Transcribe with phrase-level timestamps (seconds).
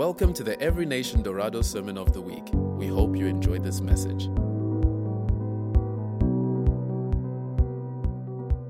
[0.00, 2.48] Welcome to the Every Nation Dorado Sermon of the Week.
[2.54, 4.28] We hope you enjoyed this message.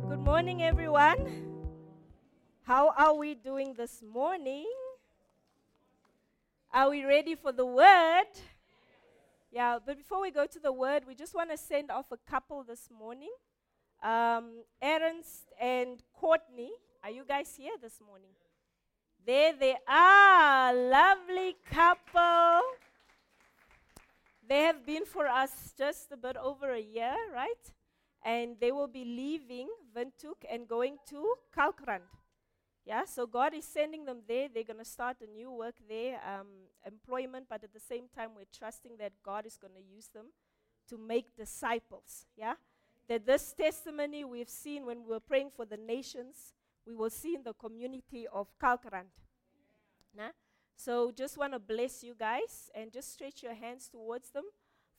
[0.08, 1.70] Good morning, everyone.
[2.64, 4.66] How are we doing this morning?
[6.74, 8.26] Are we ready for the word?
[9.52, 12.18] Yeah, but before we go to the word, we just want to send off a
[12.28, 13.30] couple this morning.
[14.02, 16.72] Um, Ernst and Courtney,
[17.04, 18.30] are you guys here this morning?
[19.26, 22.62] There they are, lovely couple.
[24.48, 27.72] They have been for us just a bit over a year, right?
[28.24, 32.08] And they will be leaving Windhoek and going to Kalkrand.
[32.86, 34.48] Yeah, so God is sending them there.
[34.52, 36.48] They're going to start a new work there, um,
[36.86, 40.26] employment, but at the same time, we're trusting that God is going to use them
[40.88, 42.26] to make disciples.
[42.36, 42.54] Yeah,
[43.06, 46.54] that this testimony we've seen when we were praying for the nations,
[46.86, 49.12] we will see in the community of Kalkrand.
[50.16, 50.30] Nah?
[50.76, 54.44] So just want to bless you guys and just stretch your hands towards them.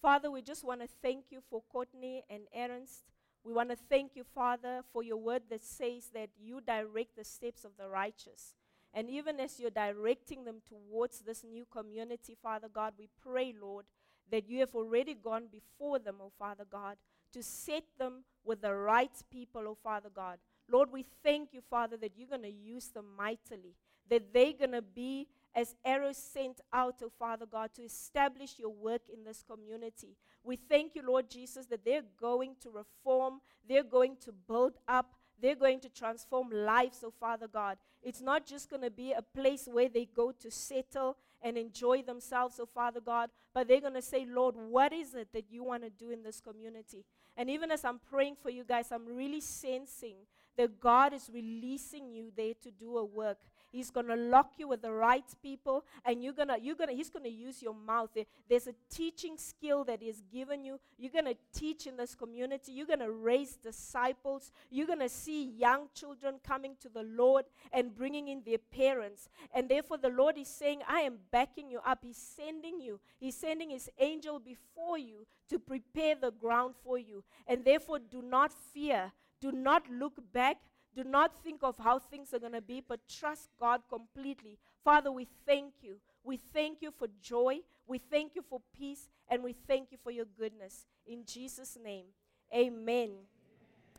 [0.02, 3.04] Father, we just want to thank you for Courtney and Ernst.
[3.44, 7.24] We want to thank you, Father, for your word that says that you direct the
[7.24, 8.54] steps of the righteous.
[8.94, 13.86] And even as you're directing them towards this new community, Father God, we pray, Lord,
[14.32, 16.98] that you have already gone before them, oh Father God,
[17.34, 20.38] to set them with the right people, oh Father God.
[20.72, 23.76] Lord, we thank you, Father, that you're going to use them mightily,
[24.10, 28.70] that they're going to be as arrows sent out, oh Father God, to establish your
[28.70, 30.16] work in this community.
[30.44, 35.14] We thank you, Lord Jesus, that they're going to reform, they're going to build up,
[35.42, 37.78] they're going to transform lives, oh Father God.
[38.02, 42.04] It's not just going to be a place where they go to settle and enjoy
[42.04, 45.64] themselves, oh Father God, but they're going to say, Lord, what is it that you
[45.64, 47.04] want to do in this community?
[47.36, 50.16] And even as I'm praying for you guys, I'm really sensing
[50.58, 53.38] that God is releasing you there to do a work.
[53.72, 57.10] He's going to lock you with the right people, and you're gonna, you're gonna, He's
[57.10, 58.10] going to use your mouth.
[58.50, 60.80] There's a teaching skill that He's given you.
[60.98, 62.74] You're going to teach in this community.
[62.74, 64.52] You're going to raise disciples.
[64.70, 69.30] You're going to see young children coming to the Lord and bringing in their parents.
[69.54, 72.00] And therefore, the Lord is saying, I am backing you up.
[72.04, 77.24] He's sending you, He's sending His angel before you to prepare the ground for you.
[77.48, 79.14] And therefore, do not fear.
[79.42, 80.58] Do not look back.
[80.96, 84.58] Do not think of how things are going to be, but trust God completely.
[84.84, 85.96] Father, we thank you.
[86.24, 87.60] We thank you for joy.
[87.88, 89.08] We thank you for peace.
[89.28, 90.86] And we thank you for your goodness.
[91.08, 92.06] In Jesus' name,
[92.54, 93.12] amen.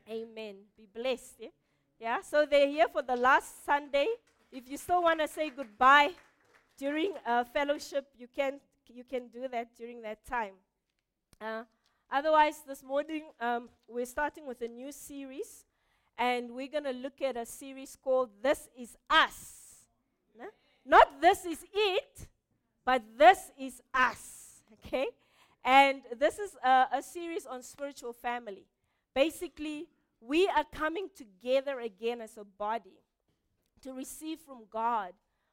[0.09, 0.57] Amen.
[0.77, 1.35] Be blessed.
[1.39, 1.49] Yeah?
[1.99, 2.21] yeah?
[2.21, 4.07] So they're here for the last Sunday.
[4.53, 6.11] If you still want to say goodbye
[6.77, 8.61] during uh, fellowship, you can,
[8.93, 10.53] you can do that during that time.
[11.41, 11.63] Uh,
[12.13, 15.65] otherwise, this morning um, we're starting with a new series
[16.19, 19.87] and we're going to look at a series called This Is Us.
[20.39, 20.45] No?
[20.85, 22.29] Not This Is It,
[22.85, 24.61] but This Is Us.
[24.75, 25.07] Okay?
[25.65, 28.67] And this is a, a series on spiritual family.
[29.15, 29.87] Basically,
[30.21, 33.01] we are coming together again as a body
[33.81, 35.13] to receive from God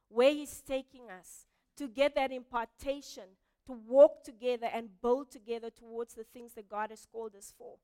[0.09, 1.45] where He's taking us,
[1.77, 3.23] to get that impartation,
[3.69, 7.75] to walk together and build together towards the things that God has called us for.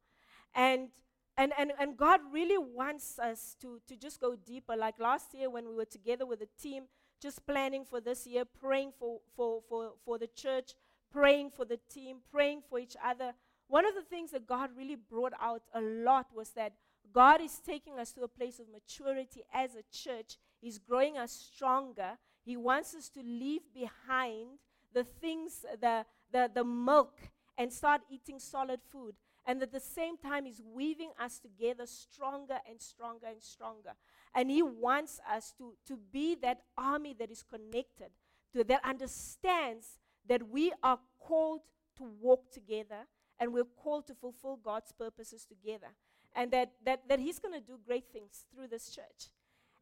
[0.55, 0.89] And
[1.37, 4.73] and, and, and God really wants us to, to just go deeper.
[4.77, 6.83] Like last year when we were together with the team,
[7.21, 10.71] just planning for this year, praying for, for, for, for the church,
[11.11, 13.33] praying for the team, praying for each other.
[13.67, 16.71] One of the things that God really brought out a lot was that
[17.11, 20.37] God is taking us to a place of maturity as a church.
[20.61, 22.17] He's growing us stronger.
[22.45, 24.59] He wants us to leave behind
[24.95, 27.19] the things, the, the, the milk,
[27.57, 29.13] and start eating solid food.
[29.45, 33.91] And at the same time he's weaving us together stronger and stronger and stronger.
[34.33, 38.09] And he wants us to, to be that army that is connected
[38.53, 41.61] to that understands that we are called
[41.97, 43.05] to walk together
[43.39, 45.93] and we're called to fulfill god's purposes together.
[46.35, 49.29] And that, that, that he's going to do great things through this church.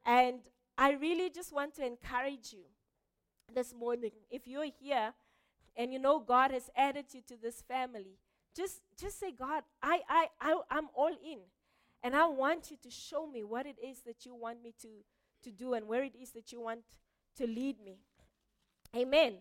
[0.06, 0.40] And
[0.76, 2.66] i really just want to encourage you
[3.54, 4.12] this morning.
[4.30, 5.14] If you're here
[5.76, 8.18] and you know god has added you to this family
[8.56, 11.40] just just say god I, I i i'm all in.
[12.04, 14.88] And i want you to show me what it is that you want me to
[15.44, 16.82] to do and where it is that you want
[17.38, 17.98] to lead me.
[18.96, 19.34] Amen.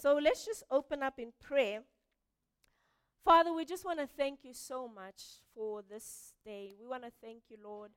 [0.00, 1.80] So let's just open up in prayer.
[3.24, 5.22] Father we just want to thank you so much
[5.54, 6.74] for this day.
[6.80, 7.90] We want to thank you lord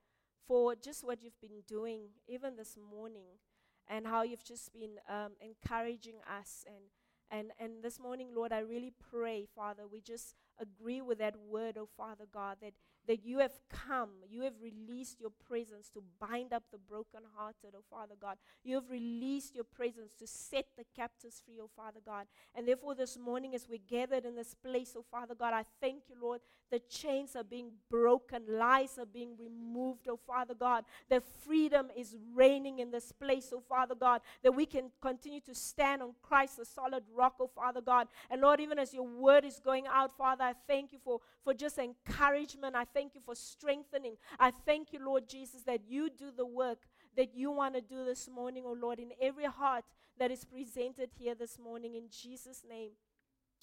[0.47, 3.39] for just what you've been doing even this morning
[3.87, 6.65] and how you've just been um, encouraging us.
[6.67, 6.85] And
[7.31, 11.75] and, and this morning, Lord, I really pray, Father, we just agree with that word,
[11.77, 12.73] oh Father God, that
[13.07, 17.83] that you have come, you have released your presence to bind up the brokenhearted, oh
[17.89, 18.37] Father God.
[18.63, 22.25] You have released your presence to set the captives free, oh Father God.
[22.55, 26.03] And therefore, this morning, as we're gathered in this place, oh Father God, I thank
[26.09, 26.41] you, Lord,
[26.71, 30.83] the chains are being broken, lies are being removed, oh Father God.
[31.09, 35.53] The freedom is reigning in this place, oh Father God, that we can continue to
[35.53, 38.07] stand on Christ, the solid rock, oh Father God.
[38.29, 41.53] And Lord, even as your word is going out, Father, I thank you for, for
[41.53, 42.75] just encouragement.
[42.75, 44.15] I thank you for strengthening.
[44.39, 46.79] I thank you, Lord Jesus, that you do the work
[47.17, 49.83] that you want to do this morning, oh Lord, in every heart
[50.17, 51.95] that is presented here this morning.
[51.95, 52.91] In Jesus' name,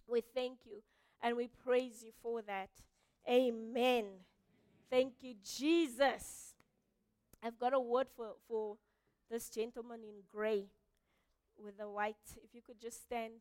[0.06, 0.82] we thank you
[1.22, 2.70] and we praise you for that.
[3.28, 4.04] Amen.
[4.90, 6.54] Thank you, Jesus.
[7.42, 8.76] I've got a word for, for
[9.30, 10.66] this gentleman in gray
[11.56, 12.16] with the white.
[12.36, 13.32] If you could just stand.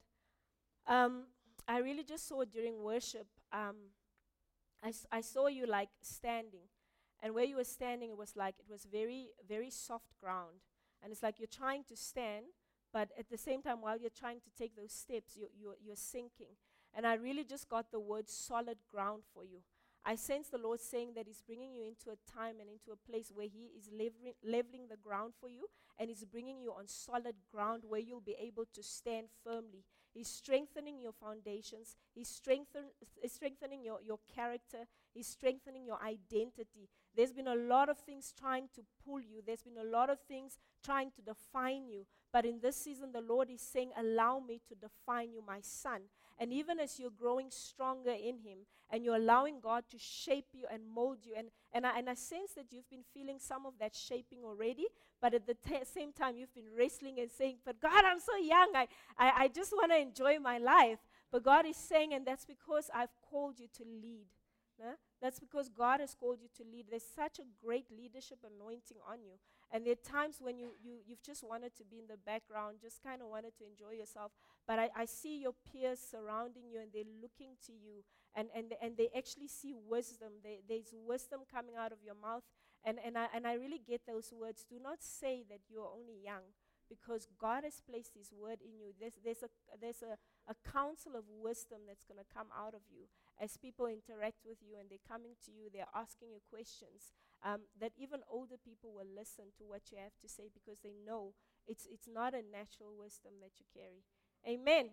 [0.87, 1.23] Um,
[1.67, 3.27] I really just saw during worship.
[3.51, 3.75] Um,
[4.83, 6.67] I, saw you like standing.
[7.21, 10.61] And where you were standing, it was like, it was very, very soft ground.
[11.03, 12.45] And it's like you're trying to stand,
[12.91, 15.95] but at the same time, while you're trying to take those steps, you're, you're, you're
[15.95, 16.55] sinking.
[16.93, 19.59] And I really just got the word solid ground for you.
[20.03, 23.11] I sense the Lord saying that He's bringing you into a time and into a
[23.11, 25.67] place where He is leveling the ground for you
[25.99, 29.85] and He's bringing you on solid ground where you'll be able to stand firmly.
[30.13, 32.85] He's strengthening your foundations, He's, strengthen,
[33.33, 36.89] strengthening your, your character, He's strengthening your identity.
[37.15, 40.19] There's been a lot of things trying to pull you, there's been a lot of
[40.27, 42.05] things trying to define you.
[42.31, 46.01] But in this season, the Lord is saying, Allow me to define you, my son.
[46.39, 48.59] And even as you're growing stronger in Him
[48.89, 52.13] and you're allowing God to shape you and mold you, and, and, I, and I
[52.15, 54.87] sense that you've been feeling some of that shaping already,
[55.21, 58.35] but at the t- same time, you've been wrestling and saying, But God, I'm so
[58.37, 58.71] young.
[58.75, 58.87] I,
[59.17, 60.99] I, I just want to enjoy my life.
[61.31, 64.27] But God is saying, and that's because I've called you to lead.
[64.81, 64.95] Huh?
[65.21, 66.87] That's because God has called you to lead.
[66.89, 69.37] There's such a great leadership anointing on you.
[69.71, 72.77] And there are times when you, you, you've just wanted to be in the background,
[72.81, 74.31] just kind of wanted to enjoy yourself.
[74.67, 78.03] But I, I see your peers surrounding you and they're looking to you
[78.35, 80.41] and, and, and they actually see wisdom.
[80.43, 82.43] They, there's wisdom coming out of your mouth.
[82.83, 84.65] And, and, I, and I really get those words.
[84.67, 86.49] Do not say that you're only young
[86.89, 88.91] because God has placed His word in you.
[88.99, 90.17] There's, there's, a, there's a,
[90.51, 93.05] a counsel of wisdom that's going to come out of you
[93.39, 97.13] as people interact with you and they're coming to you, they're asking you questions,
[97.43, 100.93] um, that even older people will listen to what you have to say because they
[101.05, 101.33] know
[101.67, 104.03] it's, it's not a natural wisdom that you carry.
[104.47, 104.89] Amen.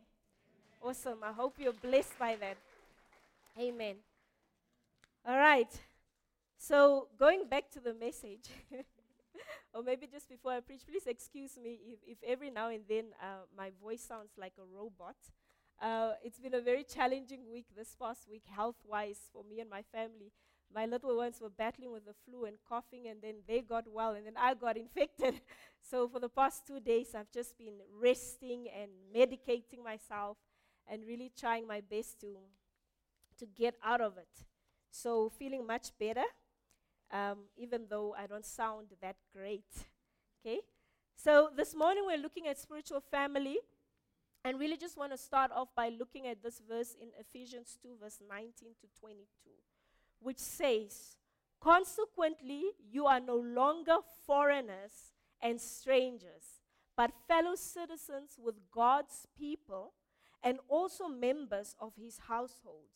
[0.82, 1.18] Awesome.
[1.22, 2.56] I hope you're blessed by that.
[3.58, 3.96] Amen.
[5.26, 5.68] All right.
[6.58, 8.50] So, going back to the message,
[9.74, 13.06] or maybe just before I preach, please excuse me if, if every now and then
[13.22, 15.16] uh, my voice sounds like a robot.
[15.80, 19.70] Uh, it's been a very challenging week this past week, health wise, for me and
[19.70, 20.32] my family.
[20.74, 24.12] My little ones were battling with the flu and coughing, and then they got well,
[24.14, 25.40] and then I got infected.
[25.80, 30.36] so, for the past two days, I've just been resting and medicating myself
[30.90, 32.36] and really trying my best to,
[33.38, 34.46] to get out of it.
[34.90, 36.24] So, feeling much better,
[37.12, 39.64] um, even though I don't sound that great.
[40.44, 40.60] Okay?
[41.14, 43.58] So, this morning we're looking at spiritual family.
[44.44, 47.96] And really just want to start off by looking at this verse in Ephesians 2,
[48.00, 49.26] verse 19 to 22,
[50.20, 51.16] which says,
[51.60, 53.96] Consequently, you are no longer
[54.26, 55.12] foreigners
[55.42, 56.62] and strangers,
[56.96, 59.92] but fellow citizens with God's people
[60.42, 62.86] and also members of his household,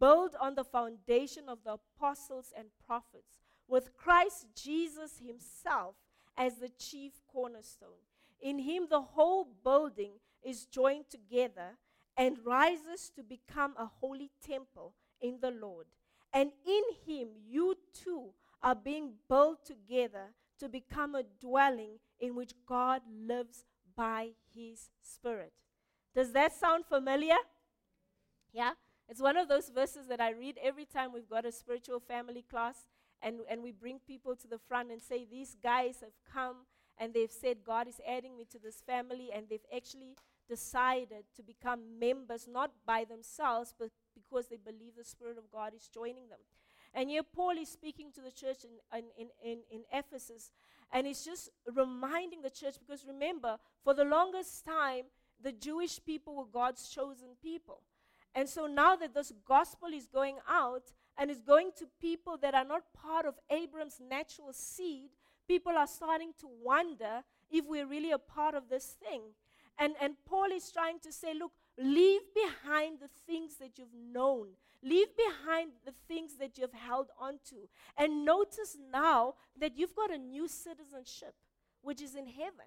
[0.00, 5.96] built on the foundation of the apostles and prophets, with Christ Jesus himself
[6.36, 8.04] as the chief cornerstone.
[8.40, 10.12] In him, the whole building
[10.48, 11.76] is joined together
[12.16, 15.86] and rises to become a holy temple in the Lord.
[16.32, 18.30] And in him, you too
[18.62, 23.64] are being built together to become a dwelling in which God lives
[23.94, 25.52] by his Spirit.
[26.14, 27.36] Does that sound familiar?
[28.52, 28.72] Yeah?
[29.08, 32.44] It's one of those verses that I read every time we've got a spiritual family
[32.50, 32.86] class
[33.22, 36.56] and, and we bring people to the front and say, These guys have come
[36.98, 40.16] and they've said, God is adding me to this family, and they've actually
[40.48, 45.74] decided to become members, not by themselves, but because they believe the Spirit of God
[45.74, 46.40] is joining them.
[46.94, 50.50] And here Paul is speaking to the church in, in, in, in Ephesus,
[50.92, 55.04] and he's just reminding the church because remember, for the longest time,
[55.42, 57.82] the Jewish people were God's chosen people.
[58.34, 62.54] And so now that this gospel is going out and is going to people that
[62.54, 65.10] are not part of Abram's natural seed,
[65.46, 69.22] people are starting to wonder if we're really a part of this thing.
[69.78, 74.48] And, and Paul is trying to say, look, leave behind the things that you've known.
[74.82, 77.68] Leave behind the things that you've held onto.
[77.96, 81.34] And notice now that you've got a new citizenship,
[81.82, 82.66] which is in heaven.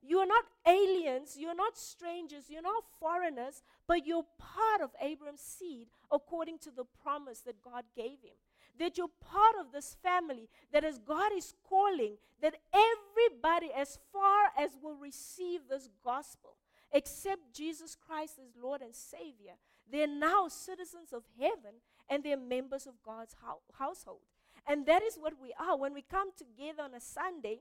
[0.00, 5.40] You are not aliens, you're not strangers, you're not foreigners, but you're part of Abram's
[5.40, 8.36] seed according to the promise that God gave him.
[8.78, 14.50] That you're part of this family, that as God is calling, that everybody, as far
[14.58, 16.56] as will receive this gospel,
[16.94, 19.54] accept Jesus Christ as Lord and Savior,
[19.90, 24.20] they're now citizens of heaven and they're members of God's ho- household.
[24.66, 25.76] And that is what we are.
[25.76, 27.60] When we come together on a Sunday,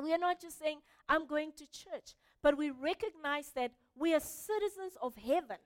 [0.00, 4.20] we are not just saying, I'm going to church, but we recognize that we are
[4.20, 5.58] citizens of heaven.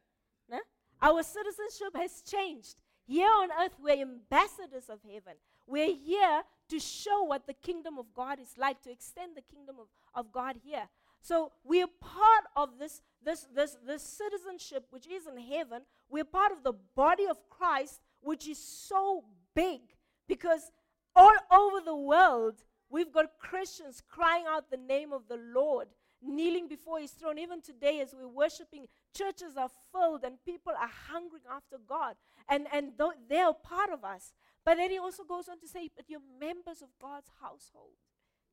[1.00, 2.76] Our citizenship has changed.
[3.06, 5.34] Here on earth, we're ambassadors of heaven.
[5.66, 9.76] We're here to show what the kingdom of God is like, to extend the kingdom
[9.80, 10.88] of, of God here.
[11.20, 15.82] So we're part of this, this, this, this citizenship which is in heaven.
[16.08, 19.80] We're part of the body of Christ, which is so big
[20.28, 20.70] because
[21.14, 22.54] all over the world,
[22.90, 25.88] we've got Christians crying out the name of the Lord,
[26.26, 27.38] kneeling before his throne.
[27.38, 32.16] Even today, as we're worshiping, churches are filled and people are hungering after God.
[32.48, 32.92] And, and
[33.28, 34.32] they are part of us.
[34.64, 37.94] But then he also goes on to say, but you're members of God's household.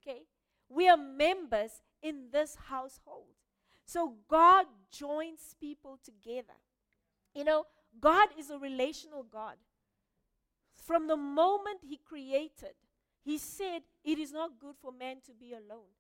[0.02, 0.24] Okay?
[0.70, 3.34] We are members in this household.
[3.86, 6.54] So God joins people together.
[7.36, 7.66] You know,
[8.00, 9.56] God is a relational God.
[10.76, 12.76] From the moment He created,
[13.24, 15.92] He said, It is not good for man to be alone.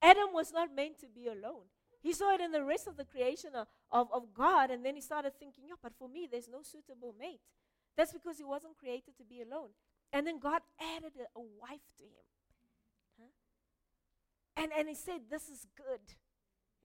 [0.00, 1.66] Adam was not meant to be alone.
[2.00, 4.94] He saw it in the rest of the creation of, of, of God, and then
[4.94, 7.40] he started thinking, Yeah, but for me, there's no suitable mate.
[7.96, 9.70] That's because he wasn't created to be alone.
[10.12, 12.28] And then God added a, a wife to him.
[14.58, 16.00] And, and he said, This is good.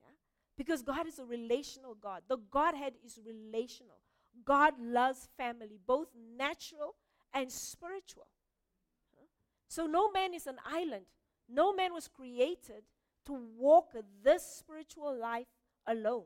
[0.02, 0.14] Yeah?
[0.56, 2.22] Because God is a relational God.
[2.28, 3.98] The Godhead is relational.
[4.44, 6.94] God loves family, both natural
[7.32, 8.26] and spiritual.
[9.68, 11.06] So no man is an island.
[11.48, 12.84] No man was created
[13.26, 15.46] to walk this spiritual life
[15.86, 16.24] alone.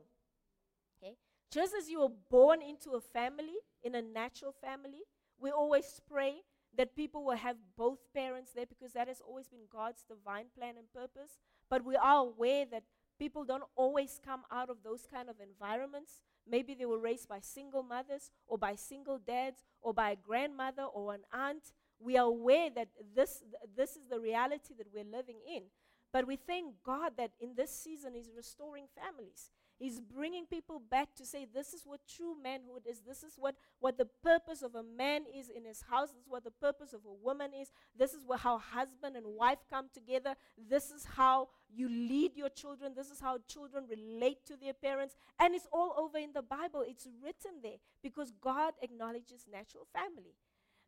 [1.01, 1.15] Okay?
[1.51, 5.01] Just as you were born into a family, in a natural family,
[5.39, 6.41] we always pray
[6.77, 10.75] that people will have both parents there because that has always been God's divine plan
[10.77, 11.39] and purpose.
[11.69, 12.83] But we are aware that
[13.17, 16.21] people don't always come out of those kind of environments.
[16.49, 20.83] Maybe they were raised by single mothers or by single dads or by a grandmother
[20.83, 21.73] or an aunt.
[21.99, 25.63] We are aware that this, th- this is the reality that we're living in.
[26.11, 29.51] But we thank God that in this season He's restoring families.
[29.79, 32.99] He's bringing people back to say, this is what true manhood is.
[32.99, 36.09] This is what, what the purpose of a man is in his house.
[36.09, 37.71] This is what the purpose of a woman is.
[37.97, 40.35] This is how husband and wife come together.
[40.57, 42.91] This is how you lead your children.
[42.93, 45.15] This is how children relate to their parents.
[45.39, 46.83] And it's all over in the Bible.
[46.85, 50.35] It's written there because God acknowledges natural family.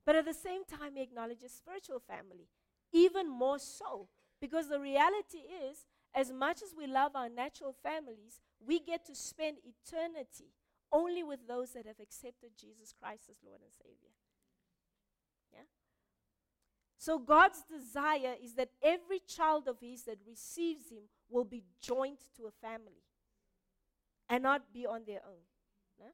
[0.06, 2.50] But at the same time, He acknowledges spiritual family,
[2.92, 4.10] even more so.
[4.42, 9.16] Because the reality is, as much as we love our natural families, we get to
[9.16, 10.52] spend eternity
[10.92, 14.12] only with those that have accepted Jesus Christ as Lord and Savior.
[15.54, 15.68] Yeah?
[16.98, 22.18] So God's desire is that every child of His that receives Him will be joined
[22.36, 23.04] to a family
[24.28, 25.46] and not be on their own.
[26.00, 26.08] Yeah?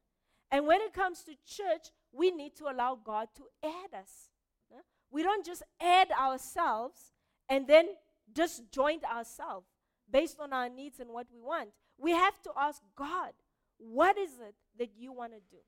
[0.50, 4.28] And when it comes to church, we need to allow God to add us.
[4.70, 4.82] Yeah?
[5.10, 7.12] We don't just add ourselves
[7.48, 7.86] and then
[8.34, 9.66] just join ourselves
[10.10, 11.70] based on our needs and what we want.
[11.98, 13.32] We have to ask God,
[13.78, 15.62] what is it that you want to do?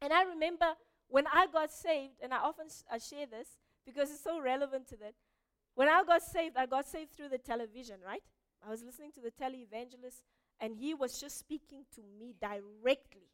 [0.00, 0.74] And I remember
[1.08, 3.48] when I got saved, and I often sh- I share this
[3.84, 5.14] because it's so relevant to that.
[5.74, 8.22] When I got saved, I got saved through the television, right?
[8.66, 10.22] I was listening to the televangelist,
[10.60, 13.28] and he was just speaking to me directly.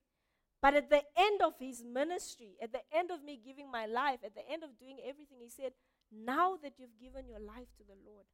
[0.60, 4.20] But at the end of his ministry, at the end of me giving my life,
[4.24, 5.72] at the end of doing everything, he said,
[6.10, 8.26] Now that you've given your life to the Lord,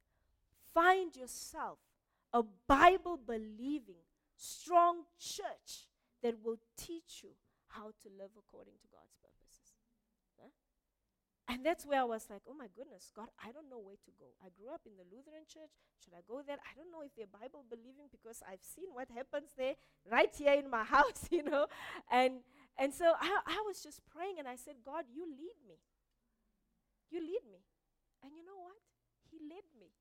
[0.75, 1.79] find yourself
[2.31, 4.03] a Bible believing,
[4.35, 5.87] strong church
[6.21, 7.31] that will teach you
[7.69, 9.25] how to live according to God's purposes.
[11.47, 14.11] And that's where I was like, oh my goodness, God, I don't know where to
[14.17, 14.33] go.
[14.41, 15.69] I grew up in the Lutheran church.
[16.01, 16.57] Should I go there?
[16.57, 19.77] I don't know if they're Bible believing because I've seen what happens there
[20.09, 21.69] right here in my house, you know.
[22.09, 22.41] And
[22.81, 25.77] and so I, I was just praying and I said, God, you lead me.
[27.13, 27.61] You lead me.
[28.25, 28.81] And you know what?
[29.29, 29.93] He led me.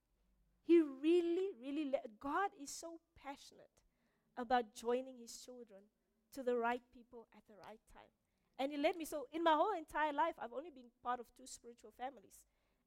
[0.65, 3.71] He really, really, le- God is so passionate
[4.37, 5.81] about joining his children
[6.33, 8.11] to the right people at the right time.
[8.59, 9.05] And he led me.
[9.05, 12.41] So, in my whole entire life, I've only been part of two spiritual families.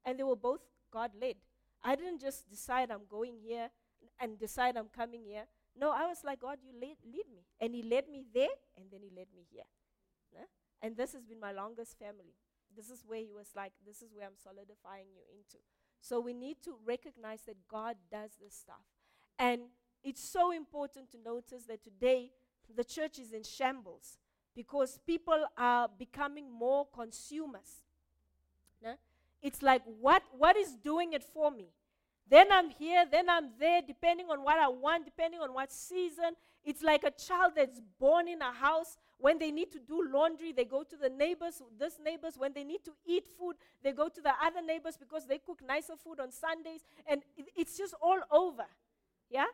[0.04, 1.36] And they were both God led.
[1.82, 3.70] I didn't just decide I'm going here.
[4.20, 5.44] and decide I'm coming here.
[5.76, 7.42] No, I was like, God, you lead, lead me.
[7.60, 9.64] And He led me there, and then He led me here.
[10.80, 12.34] And this has been my longest family.
[12.76, 15.58] This is where He was like, this is where I'm solidifying you into.
[16.00, 18.82] So we need to recognize that God does this stuff.
[19.38, 19.62] And
[20.02, 22.30] it's so important to notice that today
[22.76, 24.18] the church is in shambles
[24.54, 27.82] because people are becoming more consumers.
[28.82, 28.94] No?
[29.42, 31.68] It's like, what, what is doing it for me?
[32.28, 36.32] Then I'm here, then I'm there, depending on what I want, depending on what season.
[36.64, 38.98] It's like a child that's born in a house.
[39.20, 42.34] When they need to do laundry, they go to the neighbors, this neighbors.
[42.38, 45.60] When they need to eat food, they go to the other neighbors because they cook
[45.66, 46.82] nicer food on Sundays.
[47.06, 47.22] And
[47.56, 48.66] it's just all over.
[49.28, 49.46] Yeah?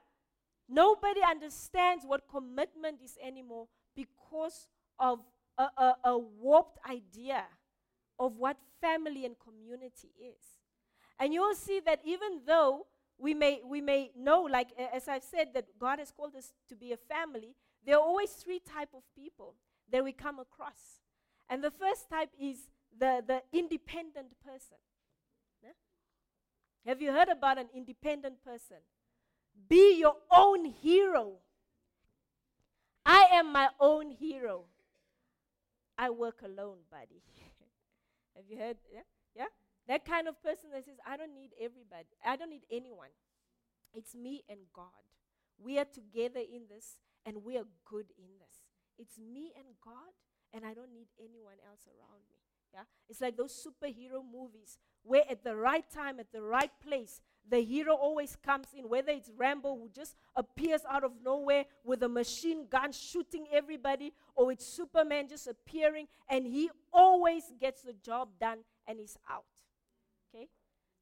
[0.69, 3.67] Nobody understands what commitment is anymore
[3.97, 4.69] because
[4.99, 5.21] of
[5.57, 7.45] a, a, a warped idea
[8.19, 10.45] of what family and community is.
[11.19, 12.87] And you'll see that even though
[13.19, 16.77] we may, we may know, like as I've said, that God has called us to
[16.77, 17.55] be a family,
[17.87, 19.55] there are always three type of people
[19.91, 21.01] that we come across.
[21.49, 24.79] And the first type is the, the independent person.
[25.63, 25.71] Yeah?
[26.87, 28.79] Have you heard about an independent person?
[29.69, 31.35] Be your own hero.
[33.07, 34.65] I am my own hero.
[35.97, 37.23] I work alone, buddy.
[38.37, 38.79] Have you heard?
[38.93, 39.01] Yeah?
[39.37, 39.47] yeah?
[39.87, 43.11] That kind of person that says, I don't need everybody, I don't need anyone.
[43.93, 44.87] It's me and God.
[45.63, 48.55] We are together in this, and we are good in this.
[48.99, 50.13] It's me and God,
[50.53, 52.39] and I don't need anyone else around me.
[52.73, 52.83] Yeah?
[53.09, 57.61] It's like those superhero movies where at the right time, at the right place, the
[57.61, 62.09] hero always comes in, whether it's Rambo who just appears out of nowhere with a
[62.09, 68.29] machine gun shooting everybody, or it's Superman just appearing, and he always gets the job
[68.41, 69.45] done and is out.
[70.35, 70.49] Okay?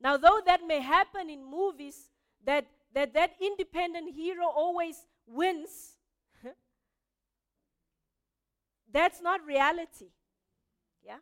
[0.00, 2.10] Now, though that may happen in movies,
[2.44, 5.96] that that, that independent hero always wins,
[8.92, 10.10] that's not reality.
[11.04, 11.18] Yeah?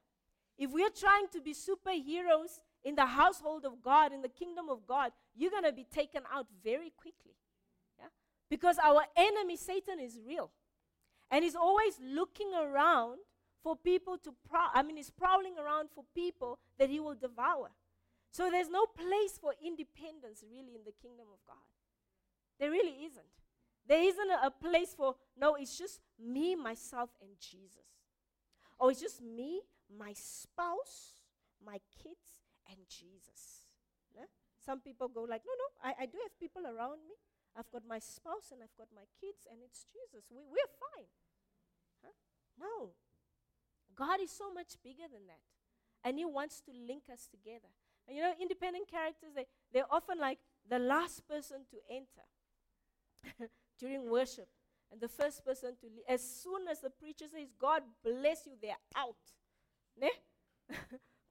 [0.58, 4.86] If we're trying to be superheroes in the household of God, in the kingdom of
[4.86, 7.36] God, you're going to be taken out very quickly.
[7.98, 8.06] Yeah?
[8.48, 10.50] Because our enemy, Satan, is real.
[11.30, 13.18] And he's always looking around
[13.62, 14.34] for people to.
[14.74, 17.70] I mean, he's prowling around for people that he will devour.
[18.32, 21.56] So there's no place for independence really in the kingdom of God.
[22.58, 23.39] There really isn't.
[23.86, 27.88] There isn't a, place for, no, it's just me, myself, and Jesus.
[28.78, 29.62] Or it's just me,
[29.98, 31.20] my spouse,
[31.64, 32.38] my kids,
[32.68, 33.60] and Jesus.
[34.60, 37.16] Some people go like, no, no, I, I do have people around me.
[37.56, 40.28] I've got my spouse and I've got my kids, and it's Jesus.
[40.30, 41.08] We, we're fine.
[42.04, 42.14] Huh?
[42.60, 42.92] No.
[43.96, 45.42] God is so much bigger than that.
[46.04, 47.72] And He wants to link us together.
[48.06, 50.38] And you know, independent characters, they, they're often like
[50.68, 52.28] the last person to enter
[53.80, 54.48] during worship.
[54.92, 56.04] And the first person to leave.
[56.08, 59.16] As soon as the preacher says, God bless you, they're out.
[60.00, 60.10] Ne?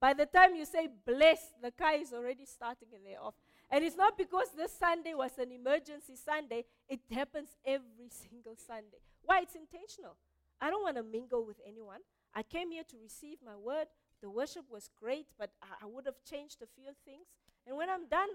[0.02, 3.34] By the time you say bless, the car is already starting and they're off.
[3.70, 8.98] And it's not because this Sunday was an emergency Sunday, it happens every single Sunday.
[9.24, 9.42] Why?
[9.42, 10.16] It's intentional.
[10.62, 12.00] I don't want to mingle with anyone.
[12.34, 13.88] I came here to receive my word.
[14.22, 17.28] The worship was great, but I, I would have changed a few things.
[17.68, 18.30] And when I'm done,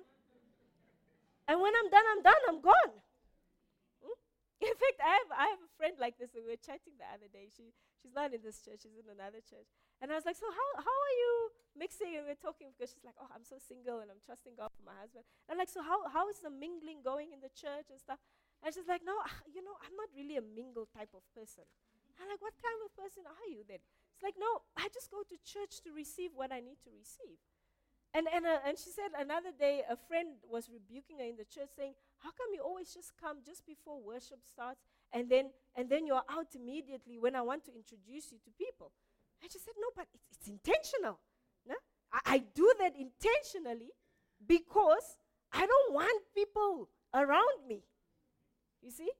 [1.48, 3.00] and when I'm done, I'm done, I'm gone.
[4.64, 6.32] In fact, I have, I have a friend like this.
[6.32, 7.52] We were chatting the other day.
[7.52, 9.68] She, she's not in this church, she's in another church.
[10.00, 11.32] And I was like, So, how, how are you
[11.76, 12.16] mixing?
[12.16, 14.84] And we're talking because she's like, Oh, I'm so single and I'm trusting God for
[14.84, 15.28] my husband.
[15.46, 18.20] And I'm like, So, how, how is the mingling going in the church and stuff?
[18.64, 21.68] And she's like, No, ah, you know, I'm not really a mingle type of person.
[22.16, 23.84] I'm like, What kind of person are you then?
[24.16, 27.38] It's like, No, I just go to church to receive what I need to receive.
[28.14, 31.44] And, and, uh, and she said another day, a friend was rebuking her in the
[31.44, 35.90] church, saying, How come you always just come just before worship starts and then, and
[35.90, 38.92] then you're out immediately when I want to introduce you to people?
[39.42, 41.18] And she said, No, but it's, it's intentional.
[41.66, 41.74] No?
[42.12, 43.90] I, I do that intentionally
[44.46, 45.18] because
[45.52, 47.82] I don't want people around me.
[48.80, 49.10] You see?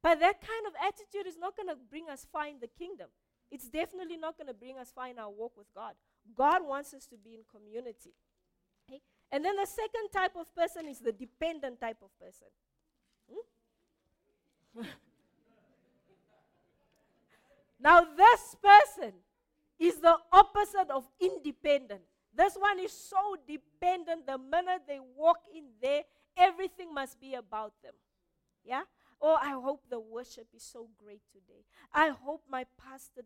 [0.00, 3.08] But that kind of attitude is not going to bring us far in the kingdom.
[3.50, 5.94] It's definitely not going to bring us far in our walk with God.
[6.36, 8.14] God wants us to be in community.
[8.88, 9.00] Okay?
[9.30, 12.48] And then the second type of person is the dependent type of person.
[13.30, 14.82] Hmm?
[17.80, 19.12] now, this person
[19.78, 22.02] is the opposite of independent.
[22.34, 24.26] This one is so dependent.
[24.26, 26.02] The minute they walk in there,
[26.36, 27.92] everything must be about them.
[28.64, 28.82] Yeah?
[29.24, 31.62] Oh, I hope the worship is so great today.
[31.94, 33.22] I hope my pastor,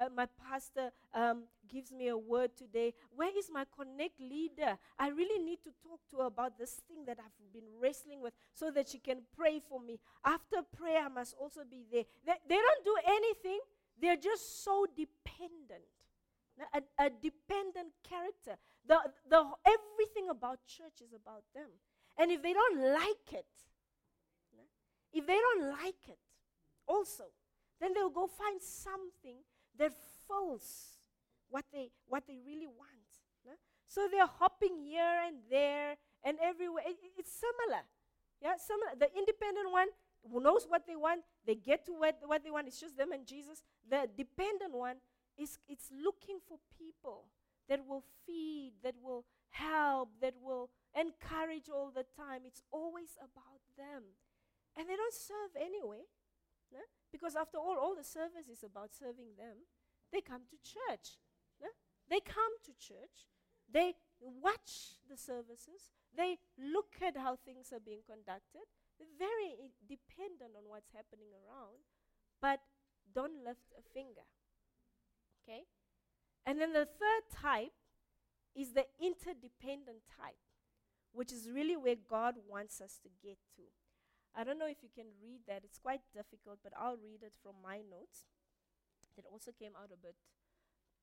[0.00, 2.94] uh, my pastor um, gives me a word today.
[3.14, 4.78] Where is my connect leader?
[4.98, 8.32] I really need to talk to her about this thing that I've been wrestling with,
[8.54, 9.98] so that she can pray for me.
[10.24, 12.04] After prayer, I must also be there.
[12.24, 13.60] They, they don't do anything.
[14.00, 15.84] They're just so dependent.
[16.72, 18.56] A, a dependent character.
[18.86, 21.68] The, the, everything about church is about them.
[22.18, 23.44] And if they don't like it,
[25.16, 26.18] if they don't like it,
[26.86, 27.24] also,
[27.80, 29.42] then they'll go find something
[29.78, 29.92] that
[30.28, 30.98] fills
[31.48, 32.96] what they what they really want.
[33.88, 36.82] So they're hopping here and there and everywhere.
[36.86, 37.82] It, it's similar.
[38.42, 38.92] Yeah, similar.
[38.98, 39.88] The independent one
[40.30, 42.66] who knows what they want, they get to what, what they want.
[42.66, 43.62] It's just them and Jesus.
[43.88, 44.96] The dependent one
[45.38, 47.24] is it's looking for people
[47.68, 52.42] that will feed, that will help, that will encourage all the time.
[52.44, 54.02] It's always about them.
[54.76, 56.04] And they don't serve anyway.
[56.72, 56.84] No?
[57.10, 59.64] Because after all, all the service is about serving them.
[60.12, 61.16] They come to church.
[61.60, 61.68] No?
[62.08, 63.26] They come to church.
[63.72, 65.90] They watch the services.
[66.14, 68.68] They look at how things are being conducted.
[68.98, 71.84] They're very dependent on what's happening around,
[72.40, 72.60] but
[73.14, 74.24] don't lift a finger.
[75.42, 75.64] Okay?
[76.44, 77.72] And then the third type
[78.54, 80.40] is the interdependent type,
[81.12, 83.62] which is really where God wants us to get to.
[84.36, 85.62] I don't know if you can read that.
[85.64, 88.28] It's quite difficult, but I'll read it from my notes.
[89.16, 90.14] That also came out a bit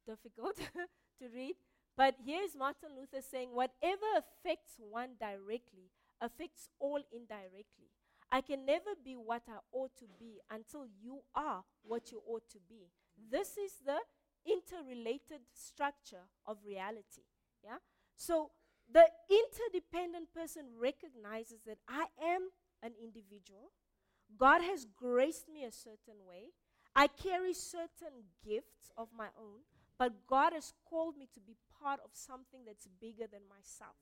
[0.05, 0.57] difficult
[1.19, 1.55] to read.
[1.97, 5.89] But here's Martin Luther saying, Whatever affects one directly
[6.21, 7.91] affects all indirectly.
[8.31, 12.49] I can never be what I ought to be until you are what you ought
[12.51, 12.89] to be.
[13.31, 13.99] This is the
[14.45, 17.25] interrelated structure of reality.
[17.63, 17.77] Yeah?
[18.15, 18.51] So
[18.91, 22.49] the interdependent person recognizes that I am
[22.83, 23.71] an individual.
[24.37, 26.51] God has graced me a certain way.
[26.95, 29.61] I carry certain gifts of my own,
[29.97, 33.95] but God has called me to be part of something that's bigger than myself.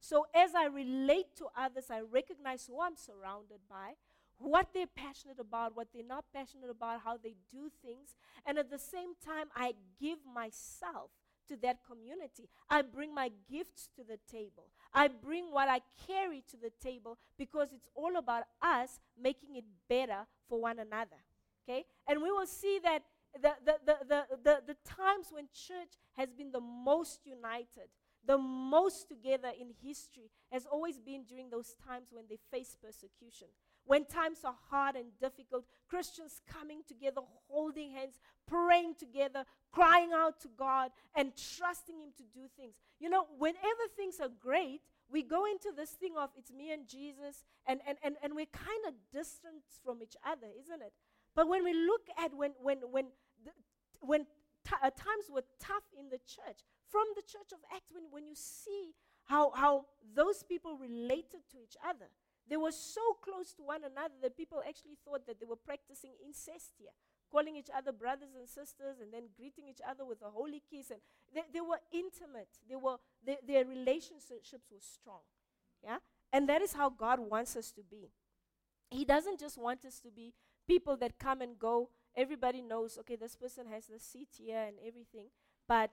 [0.00, 3.92] So as I relate to others, I recognize who I'm surrounded by,
[4.38, 8.16] what they're passionate about, what they're not passionate about, how they do things.
[8.44, 11.10] And at the same time, I give myself
[11.52, 12.48] to that community.
[12.68, 14.66] I bring my gifts to the table.
[14.92, 19.64] I bring what I carry to the table because it's all about us making it
[19.88, 21.20] better for one another.
[21.64, 21.84] Okay?
[22.08, 23.02] And we will see that
[23.34, 27.88] the, the, the, the, the, the times when church has been the most united,
[28.26, 33.48] the most together in history, has always been during those times when they face persecution.
[33.84, 40.40] When times are hard and difficult, Christians coming together, holding hands, praying together, crying out
[40.40, 42.74] to God, and trusting Him to do things.
[43.00, 46.88] You know, whenever things are great, we go into this thing of it's me and
[46.88, 50.92] Jesus, and, and, and, and we're kind of distant from each other, isn't it?
[51.34, 53.06] But when we look at when, when, when,
[53.44, 53.50] the,
[54.00, 54.26] when
[54.66, 58.26] t- uh, times were tough in the church, from the church of Acts, when, when
[58.26, 58.92] you see
[59.24, 62.06] how, how those people related to each other,
[62.48, 66.10] they were so close to one another that people actually thought that they were practicing
[66.24, 66.90] incest here,
[67.30, 70.90] calling each other brothers and sisters and then greeting each other with a holy kiss.
[70.90, 71.00] And
[71.34, 75.22] they, they were intimate, they were, they, their relationships were strong.
[75.82, 75.98] Yeah?
[76.32, 78.10] And that is how God wants us to be.
[78.90, 80.34] He doesn't just want us to be
[80.68, 81.90] people that come and go.
[82.14, 85.28] Everybody knows, okay, this person has the seat here and everything.
[85.66, 85.90] But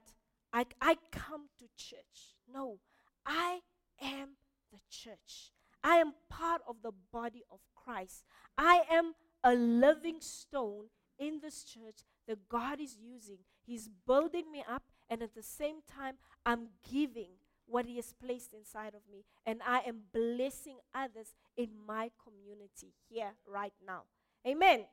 [0.52, 2.36] I, I come to church.
[2.52, 2.78] No,
[3.24, 3.60] I
[4.02, 4.30] am
[4.70, 5.52] the church.
[5.82, 8.24] I am part of the body of Christ.
[8.56, 10.86] I am a living stone
[11.18, 13.38] in this church that God is using.
[13.64, 16.14] He's building me up, and at the same time,
[16.44, 17.30] I'm giving
[17.66, 19.24] what He has placed inside of me.
[19.46, 24.02] And I am blessing others in my community here, right now.
[24.46, 24.86] Amen.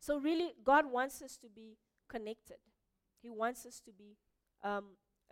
[0.00, 1.76] So, really, God wants us to be
[2.08, 2.58] connected,
[3.22, 4.16] He wants us to be
[4.62, 4.84] um,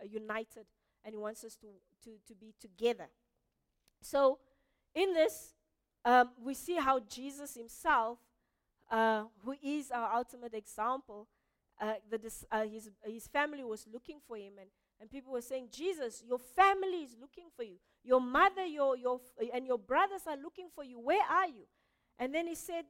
[0.03, 0.65] united,
[1.03, 1.67] and He wants us to,
[2.03, 3.07] to, to be together.
[4.01, 4.39] So,
[4.93, 5.53] in this,
[6.03, 8.19] um, we see how Jesus himself,
[8.91, 11.27] uh, who is our ultimate example,
[11.81, 14.69] uh, dis- uh, his, his family was looking for him, and,
[15.01, 17.77] and people were saying, Jesus, your family is looking for you.
[18.03, 19.19] Your mother your, your
[19.53, 20.99] and your brothers are looking for you.
[20.99, 21.65] Where are you?
[22.19, 22.85] And then he said,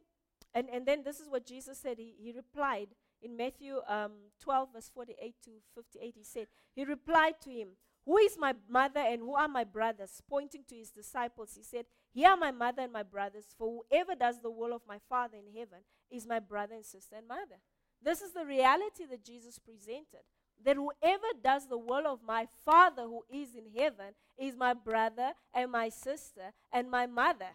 [0.53, 1.97] and, and then this is what Jesus said.
[1.97, 2.89] He, he replied
[3.21, 6.13] in Matthew um, 12, verse 48 to 58.
[6.17, 7.69] He said, He replied to him,
[8.05, 10.21] who is my mother and who are my brothers?
[10.29, 14.13] Pointing to his disciples, he said, Here are my mother and my brothers, for whoever
[14.13, 15.79] does the will of my Father in heaven
[16.11, 17.59] is my brother and sister and mother.
[18.01, 20.21] This is the reality that Jesus presented.
[20.63, 25.31] That whoever does the will of my Father who is in heaven is my brother
[25.53, 27.49] and my sister and my mother.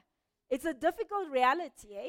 [0.50, 2.08] It's a difficult reality, eh?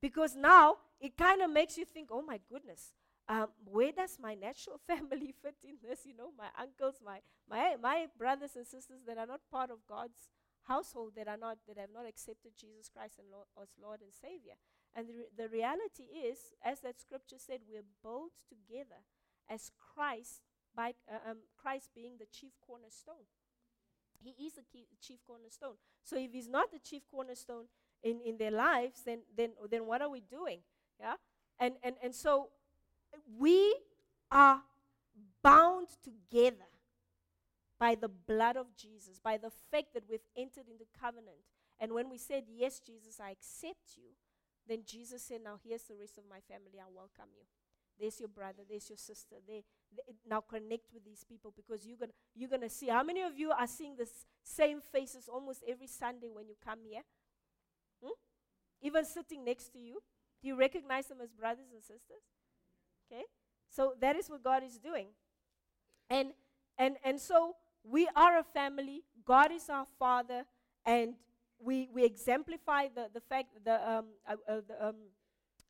[0.00, 2.92] Because now it kind of makes you think, oh my goodness,
[3.28, 6.00] um, where does my natural family fit in this?
[6.04, 9.86] You know, my uncles, my, my, my brothers and sisters that are not part of
[9.86, 10.30] God's
[10.66, 14.12] household, that are not, that have not accepted Jesus Christ and Lord, as Lord and
[14.12, 14.56] Savior.
[14.94, 19.04] And the, re- the reality is, as that scripture said, we're built together
[19.48, 20.42] as Christ,
[20.74, 23.26] by uh, um, Christ being the chief cornerstone.
[24.22, 24.62] He is the
[25.00, 25.74] chief cornerstone.
[26.04, 27.64] So if he's not the chief cornerstone
[28.02, 30.60] in, in their lives, then, then, then what are we doing?
[31.00, 31.14] Yeah?
[31.58, 32.48] And, and, and so
[33.38, 33.76] we
[34.30, 34.62] are
[35.42, 36.68] bound together
[37.78, 41.38] by the blood of Jesus, by the fact that we've entered into covenant.
[41.80, 44.10] And when we said, Yes, Jesus, I accept you,
[44.68, 47.44] then Jesus said, Now here's the rest of my family, I welcome you.
[47.98, 49.36] There's your brother, there's your sister.
[49.46, 52.88] They, they, now connect with these people because you're gonna you're gonna see.
[52.88, 54.08] How many of you are seeing the
[54.44, 57.02] same faces almost every Sunday when you come here?
[58.02, 58.14] Hmm?
[58.82, 60.00] Even sitting next to you,
[60.40, 62.22] do you recognize them as brothers and sisters?
[63.10, 63.24] Okay,
[63.70, 65.08] so that is what God is doing,
[66.10, 66.32] and
[66.76, 69.02] and and so we are a family.
[69.24, 70.44] God is our Father,
[70.84, 71.14] and
[71.58, 74.96] we we exemplify the the fact the um, uh, uh, the, um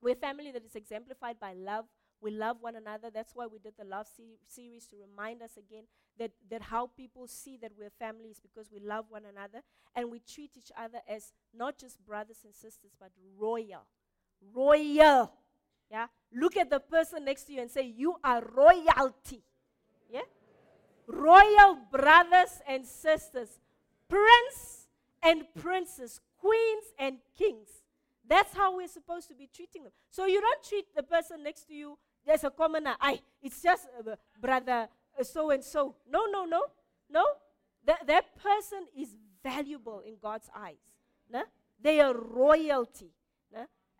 [0.01, 1.85] we're a family that is exemplified by love
[2.20, 3.11] we love one another.
[3.11, 5.85] That's why we did the love se- series to remind us again
[6.18, 9.62] that, that how people see that we're families because we love one another
[9.94, 13.87] and we treat each other as not just brothers and sisters, but royal.
[14.53, 15.33] Royal.
[15.90, 16.07] Yeah?
[16.33, 19.42] Look at the person next to you and say, You are royalty.
[20.11, 20.22] Yeah?
[21.07, 23.59] Royal brothers and sisters,
[24.09, 24.88] prince
[25.22, 27.68] and princess, queens and kings.
[28.29, 29.92] That's how we're supposed to be treating them.
[30.11, 31.96] So you don't treat the person next to you
[32.29, 32.94] there's a commoner.
[33.01, 34.88] I, it's just uh, brother
[35.22, 35.96] so and so.
[36.09, 36.62] No, no, no,
[37.11, 37.24] no.
[37.87, 40.77] That, that person is valuable in God's eyes.
[41.33, 41.42] No?
[41.81, 43.11] They are royalty.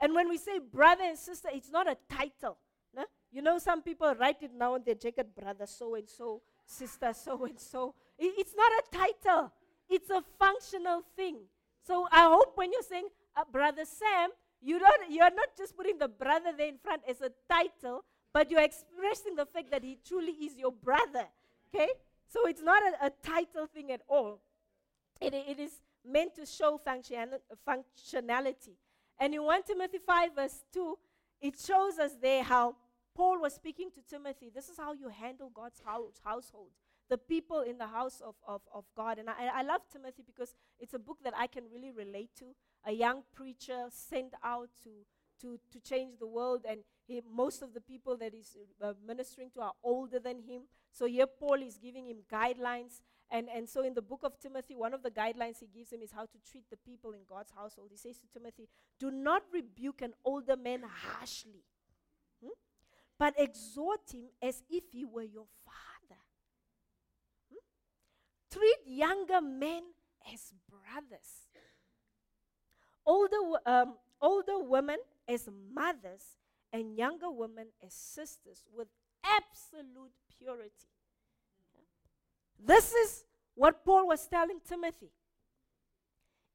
[0.01, 2.57] And when we say brother and sister, it's not a title.
[2.95, 3.05] No?
[3.33, 7.13] You know, some people write it now on their jacket, brother so and so, sister
[7.13, 7.95] so and so.
[8.19, 9.53] It's not a title,
[9.89, 11.39] it's a functional thing.
[11.87, 14.31] So I hope when you're saying, uh, Brother Sam,
[14.61, 18.51] you don't, you're not just putting the brother there in front as a title, but
[18.51, 21.27] you're expressing the fact that he truly is your brother.
[21.75, 21.89] Okay?
[22.27, 24.41] So it's not a, a title thing at all.
[25.21, 27.31] It, it is meant to show function,
[27.67, 28.77] functionality.
[29.21, 30.97] And in 1 Timothy 5, verse 2,
[31.41, 32.77] it shows us there how
[33.15, 34.51] Paul was speaking to Timothy.
[34.55, 36.71] This is how you handle God's house, household,
[37.09, 39.19] the people in the house of, of, of God.
[39.19, 42.55] And I, I love Timothy because it's a book that I can really relate to.
[42.85, 44.91] A young preacher sent out to,
[45.41, 49.51] to, to change the world, and he, most of the people that he's uh, ministering
[49.55, 50.63] to are older than him.
[50.93, 53.01] So here Paul is giving him guidelines.
[53.31, 56.01] And, and so in the book of Timothy, one of the guidelines he gives him
[56.03, 57.89] is how to treat the people in God's household.
[57.91, 61.65] He says to Timothy, Do not rebuke an older man harshly,
[62.43, 62.49] hmm?
[63.19, 66.21] but exhort him as if he were your father.
[67.51, 67.59] Hmm?
[68.51, 69.83] Treat younger men
[70.33, 71.49] as brothers,
[73.05, 73.37] older,
[73.67, 76.39] um, older women as mothers,
[76.73, 78.89] and younger women as sisters with
[79.23, 80.89] absolute purity.
[82.59, 85.11] This is what Paul was telling Timothy.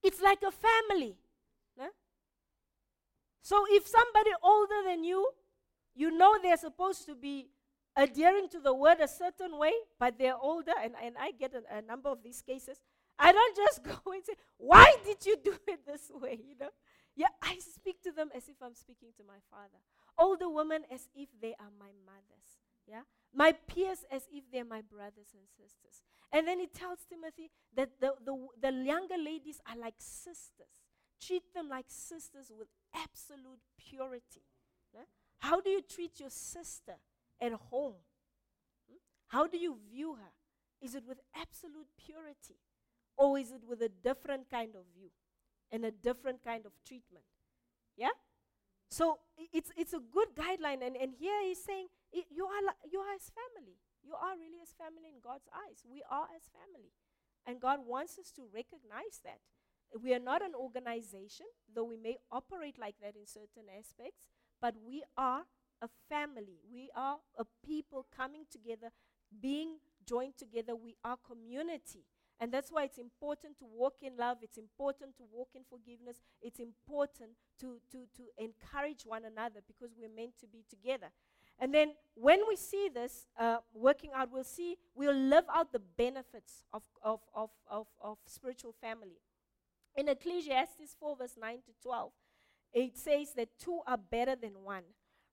[0.03, 1.17] It's like a family.
[3.43, 5.29] So if somebody older than you,
[5.93, 7.49] you know they're supposed to be
[7.95, 11.77] adhering to the word a certain way, but they're older, and, and I get a,
[11.77, 12.79] a number of these cases.
[13.19, 16.39] I don't just go and say, Why did you do it this way?
[16.47, 16.69] You know?
[17.15, 19.77] Yeah, I speak to them as if I'm speaking to my father.
[20.17, 22.62] Older women as if they are my mothers.
[22.87, 23.01] Yeah?
[23.33, 26.01] My peers as if they're my brothers and sisters.
[26.31, 30.81] And then he tells Timothy that the, the, the younger ladies are like sisters.
[31.21, 34.43] Treat them like sisters with absolute purity.
[34.93, 35.01] Yeah?
[35.39, 36.95] How do you treat your sister
[37.41, 37.95] at home?
[38.89, 38.97] Hmm?
[39.27, 40.31] How do you view her?
[40.81, 42.59] Is it with absolute purity?
[43.15, 45.09] Or is it with a different kind of view
[45.71, 47.25] and a different kind of treatment?
[47.95, 48.09] Yeah?
[48.89, 49.19] So
[49.51, 50.85] it's, it's a good guideline.
[50.85, 53.77] And, and here he's saying, you are, you are his family.
[54.03, 55.81] You are really as family in God's eyes.
[55.87, 56.91] We are as family.
[57.45, 59.39] And God wants us to recognize that.
[60.01, 64.25] We are not an organization, though we may operate like that in certain aspects,
[64.61, 65.43] but we are
[65.81, 66.57] a family.
[66.71, 68.89] We are a people coming together,
[69.41, 70.75] being joined together.
[70.75, 72.05] We are community.
[72.39, 74.37] And that's why it's important to walk in love.
[74.41, 76.17] It's important to walk in forgiveness.
[76.41, 81.11] It's important to, to, to encourage one another because we're meant to be together.
[81.59, 85.81] And then when we see this uh, working out, we'll see, we'll live out the
[85.97, 89.21] benefits of, of, of, of, of spiritual family.
[89.95, 92.11] In Ecclesiastes 4, verse 9 to 12,
[92.73, 94.83] it says that two are better than one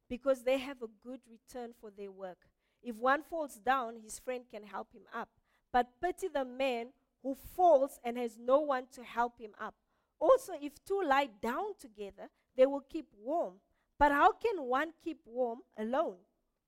[0.09, 2.38] because they have a good return for their work.
[2.83, 5.28] If one falls down, his friend can help him up.
[5.72, 6.88] But pity the man
[7.22, 9.74] who falls and has no one to help him up.
[10.18, 13.54] Also, if two lie down together, they will keep warm.
[14.00, 16.16] But how can one keep warm alone?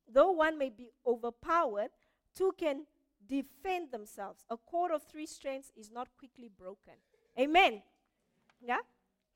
[0.06, 1.88] Though one may be overpowered,
[2.36, 2.84] two can
[3.26, 4.44] defend themselves.
[4.50, 6.92] A cord of three strands is not quickly broken.
[7.40, 7.82] Amen.
[8.60, 8.80] Yeah?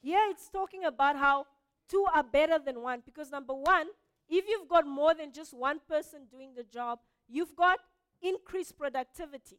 [0.03, 1.47] Here it's talking about how
[1.89, 3.87] two are better than one because number one,
[4.29, 7.79] if you've got more than just one person doing the job, you've got
[8.21, 9.59] increased productivity.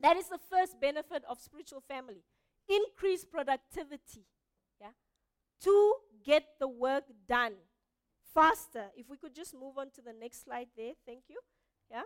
[0.00, 2.24] That is the first benefit of spiritual family.
[2.68, 4.26] Increased productivity.
[4.78, 4.88] Yeah?
[5.62, 7.54] To get the work done
[8.34, 8.86] faster.
[8.96, 10.92] If we could just move on to the next slide there.
[11.06, 11.38] Thank you.
[11.90, 12.02] Yeah?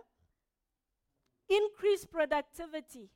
[1.49, 3.09] Increase productivity.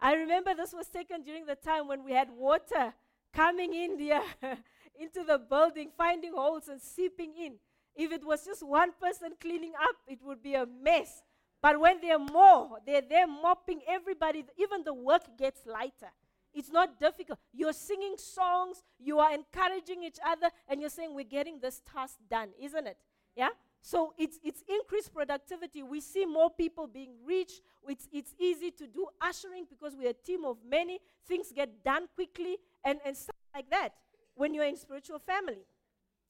[0.00, 2.94] I remember this was taken during the time when we had water
[3.32, 4.22] coming in here
[5.00, 7.54] into the building, finding holes and seeping in.
[7.94, 11.22] If it was just one person cleaning up, it would be a mess.
[11.60, 16.10] But when there are more, they're there mopping everybody, even the work gets lighter.
[16.54, 17.38] It's not difficult.
[17.52, 22.16] You're singing songs, you are encouraging each other, and you're saying, We're getting this task
[22.30, 22.96] done, isn't it?
[23.36, 23.50] Yeah?
[23.80, 25.82] So it's, it's increased productivity.
[25.82, 27.62] We see more people being reached.
[27.88, 31.00] It's, it's easy to do ushering because we're a team of many.
[31.26, 33.94] Things get done quickly and, and stuff like that
[34.36, 35.66] when you're in spiritual family.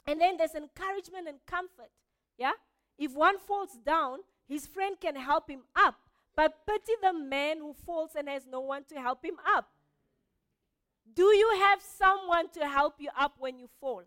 [0.06, 1.90] And then there's encouragement and comfort.
[2.38, 2.52] Yeah?
[2.98, 5.96] If one falls down, his friend can help him up.
[6.35, 9.68] But pity the man who falls and has no one to help him up.
[11.14, 14.03] Do you have someone to help you up when you fall?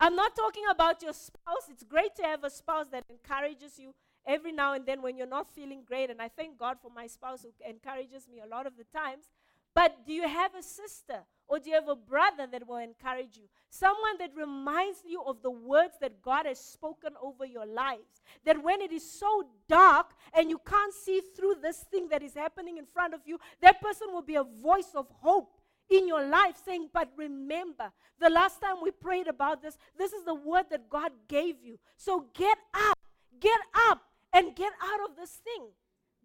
[0.00, 1.68] I'm not talking about your spouse.
[1.70, 3.94] It's great to have a spouse that encourages you
[4.26, 6.10] every now and then when you're not feeling great.
[6.10, 9.26] And I thank God for my spouse who encourages me a lot of the times.
[9.74, 13.36] But do you have a sister or do you have a brother that will encourage
[13.36, 13.44] you?
[13.68, 18.22] Someone that reminds you of the words that God has spoken over your lives.
[18.44, 22.34] That when it is so dark and you can't see through this thing that is
[22.34, 25.55] happening in front of you, that person will be a voice of hope
[25.90, 30.24] in your life saying, But remember, the last time we prayed about this, this is
[30.24, 31.78] the word that God gave you.
[31.96, 32.98] So get up,
[33.40, 35.68] get up, and get out of this thing.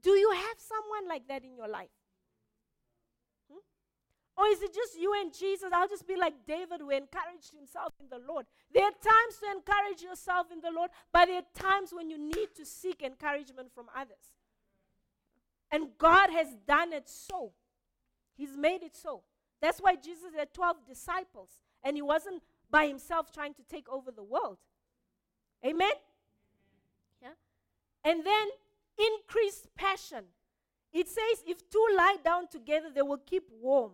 [0.01, 1.89] Do you have someone like that in your life?
[3.51, 3.59] Hmm?
[4.35, 5.69] Or is it just you and Jesus?
[5.71, 8.45] I'll just be like David who encouraged himself in the Lord.
[8.73, 12.17] There are times to encourage yourself in the Lord, but there are times when you
[12.17, 14.33] need to seek encouragement from others.
[15.71, 17.53] And God has done it so.
[18.35, 19.21] He's made it so.
[19.61, 21.49] That's why Jesus had 12 disciples,
[21.83, 24.57] and he wasn't by himself trying to take over the world.
[25.65, 25.91] Amen?
[27.21, 27.29] Yeah?
[28.03, 28.47] And then
[28.97, 30.25] increased passion.
[30.93, 33.91] It says, if two lie down together, they will keep warm.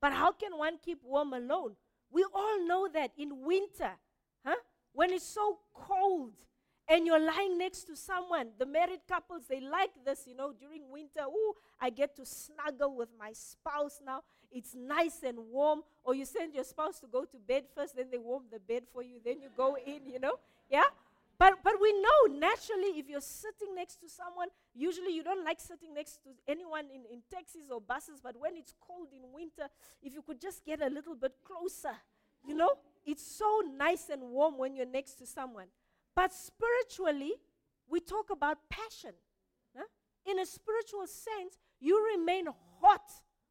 [0.00, 1.74] But how can one keep warm alone?
[2.10, 3.90] We all know that in winter,
[4.46, 4.56] huh?
[4.92, 6.32] When it's so cold
[6.88, 10.90] and you're lying next to someone, the married couples, they like this, you know, during
[10.90, 11.20] winter.
[11.26, 14.22] Oh, I get to snuggle with my spouse now.
[14.50, 15.82] It's nice and warm.
[16.04, 18.84] Or you send your spouse to go to bed first, then they warm the bed
[18.92, 20.34] for you, then you go in, you know?
[20.70, 20.84] Yeah?
[21.38, 25.60] But, but we know naturally if you're sitting next to someone, usually you don't like
[25.60, 29.68] sitting next to anyone in, in taxis or buses, but when it's cold in winter,
[30.02, 31.94] if you could just get a little bit closer,
[32.46, 32.70] you know,
[33.06, 35.66] it's so nice and warm when you're next to someone.
[36.16, 37.34] But spiritually,
[37.88, 39.12] we talk about passion.
[39.76, 39.84] Huh?
[40.26, 42.46] In a spiritual sense, you remain
[42.80, 43.08] hot,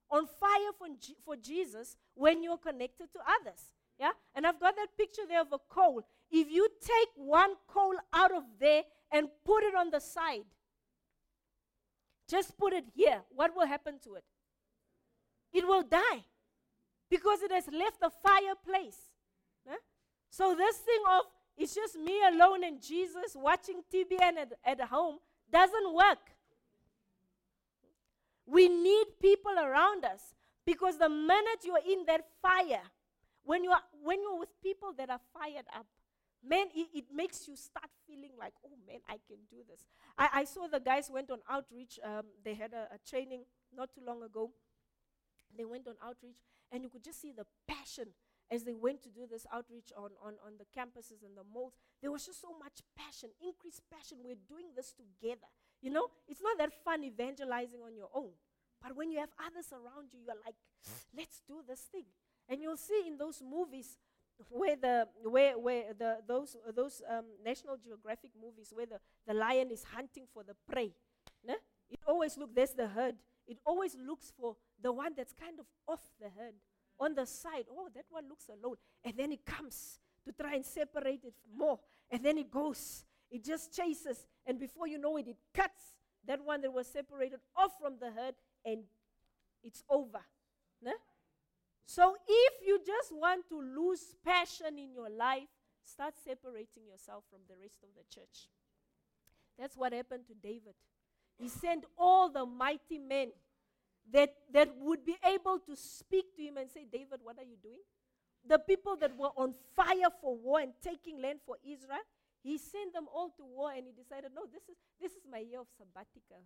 [0.10, 0.88] on fire for,
[1.26, 3.60] for Jesus when you're connected to others.
[4.00, 4.12] Yeah?
[4.36, 6.02] And I've got that picture there of a coal.
[6.32, 10.46] If you take one coal out of there and put it on the side,
[12.30, 14.24] just put it here, what will happen to it?
[15.54, 16.26] It will die
[17.10, 18.98] because it has left the fireplace.
[20.30, 21.26] So, this thing of
[21.58, 25.18] it's just me alone and Jesus watching TBN at, at home
[25.52, 26.20] doesn't work.
[28.48, 30.34] We need people around us
[30.66, 32.82] because the minute you're in that fire,
[33.44, 35.86] when you're, when you're with people that are fired up,
[36.48, 39.86] man, it, it, makes you start feeling like, oh man, I can do this.
[40.18, 42.00] I, I saw the guys went on outreach.
[42.04, 43.44] Um, they had a, a, training
[43.76, 44.52] not too long ago.
[45.58, 46.38] They went on outreach,
[46.72, 48.08] and you could just see the passion
[48.50, 51.74] as they went to do this outreach on, on, on the campuses and the malls.
[52.02, 54.20] There was just so much passion, increased passion.
[54.24, 55.52] We're doing this together.
[55.82, 58.30] You know, it's not that fun evangelizing on your own.
[58.82, 60.56] But when you have others around you, you're like,
[61.16, 62.06] let's do this thing.
[62.50, 63.98] And you'll see in those movies
[64.50, 69.72] where the where where the those those um, National Geographic movies where the, the lion
[69.72, 70.94] is hunting for the prey.
[71.46, 71.56] Ne?
[71.90, 73.16] It always looks there's the herd.
[73.48, 76.54] It always looks for the one that's kind of off the herd.
[77.00, 77.66] on the side.
[77.72, 78.76] Oh, that one looks alone.
[79.04, 81.80] And then it comes to try and separate it more.
[82.10, 83.04] And then it goes.
[83.30, 84.26] It just chases.
[84.46, 88.12] And before you know it, it cuts that one that was separated off from the
[88.12, 88.84] herd and
[89.64, 90.22] it's over.
[91.88, 95.48] So if you just want to lose passion in your life,
[95.82, 98.50] start separating yourself from the rest of the church.
[99.58, 100.76] That's what happened to David.
[101.40, 103.32] He sent all the mighty men
[104.12, 107.56] that, that would be able to speak to him and say, David, what are you
[107.64, 107.80] doing?
[108.46, 112.04] The people that were on fire for war and taking land for Israel,
[112.48, 115.40] he sent them all to war and he decided, no, this is, this is my
[115.40, 116.42] year of sabbatical.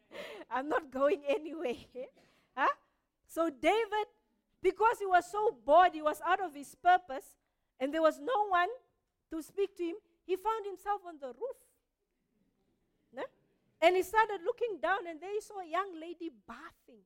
[0.50, 1.76] I'm not going anywhere.
[2.56, 2.72] huh?
[3.26, 4.08] So David,
[4.62, 7.36] because he was so bored, he was out of his purpose,
[7.78, 8.68] and there was no one
[9.30, 11.60] to speak to him, he found himself on the roof.
[13.82, 17.04] And he started looking down, and there he saw a young lady bathing.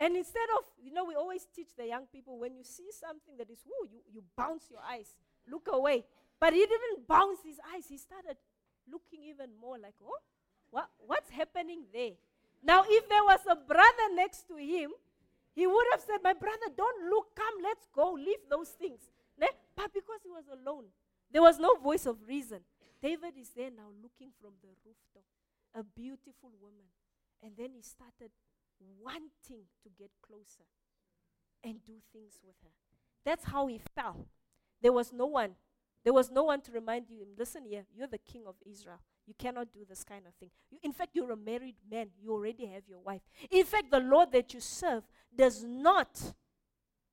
[0.00, 3.36] And instead of, you know, we always teach the young people when you see something
[3.36, 5.14] that is, woo, you, you bounce your eyes,
[5.46, 6.06] look away.
[6.40, 7.84] But he didn't bounce his eyes.
[7.88, 8.36] He started
[8.90, 10.18] looking even more like, oh,
[10.70, 12.12] what, what's happening there?
[12.62, 14.90] Now, if there was a brother next to him,
[15.54, 19.00] he would have said, My brother, don't look, come, let's go, leave those things.
[19.80, 20.84] But because he was alone,
[21.32, 22.60] there was no voice of reason.
[23.02, 25.24] David is there now looking from the rooftop,
[25.74, 26.84] a beautiful woman.
[27.42, 28.30] And then he started
[29.00, 30.68] wanting to get closer
[31.64, 32.74] and do things with her.
[33.24, 34.26] That's how he fell.
[34.82, 35.52] There was no one.
[36.02, 39.00] There was no one to remind you, listen here, you're the king of Israel.
[39.26, 40.50] You cannot do this kind of thing.
[40.70, 42.08] You, in fact, you're a married man.
[42.20, 43.20] You already have your wife.
[43.50, 45.04] In fact, the Lord that you serve
[45.36, 46.34] does not,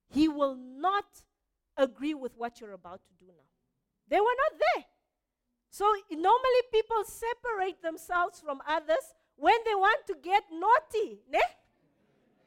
[0.10, 1.06] He will not
[1.76, 3.44] agree with what you're about to do now.
[4.08, 4.86] They were not there.
[5.70, 11.20] So normally people separate themselves from others when they want to get naughty.
[11.30, 11.40] Ne?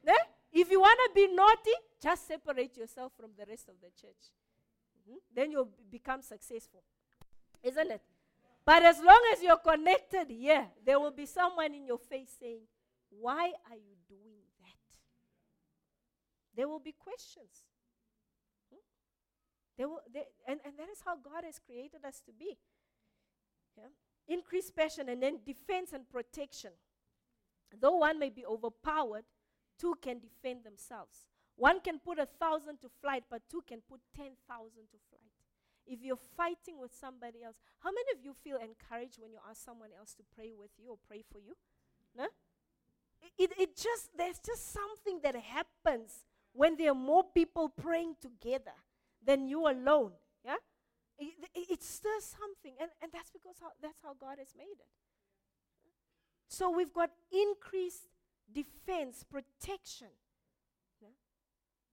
[0.04, 0.14] Ne?
[0.52, 4.32] If you want to be naughty, just separate yourself from the rest of the church.
[5.10, 5.34] Mm-hmm.
[5.34, 6.82] Then you'll become successful.
[7.62, 8.02] Isn't it?
[8.64, 12.62] But as long as you're connected here, there will be someone in your face saying,
[13.10, 14.96] Why are you doing that?
[16.54, 17.64] There will be questions.
[18.70, 18.78] Hmm?
[19.76, 22.58] There will, there, and, and that is how God has created us to be.
[23.76, 23.88] Yeah?
[24.28, 26.70] Increased passion and then defense and protection.
[27.78, 29.24] Though one may be overpowered,
[29.78, 31.29] two can defend themselves.
[31.60, 35.20] One can put a thousand to flight, but two can put ten thousand to flight.
[35.86, 39.62] If you're fighting with somebody else, how many of you feel encouraged when you ask
[39.62, 41.52] someone else to pray with you or pray for you?
[42.16, 42.24] No?
[43.20, 48.16] It, it, it just, there's just something that happens when there are more people praying
[48.22, 48.76] together
[49.22, 50.12] than you alone.
[50.42, 50.56] Yeah?
[51.18, 54.80] It, it, it stirs something, and, and that's because how, that's how God has made
[54.80, 54.88] it.
[56.48, 58.08] So we've got increased
[58.50, 60.08] defense, protection.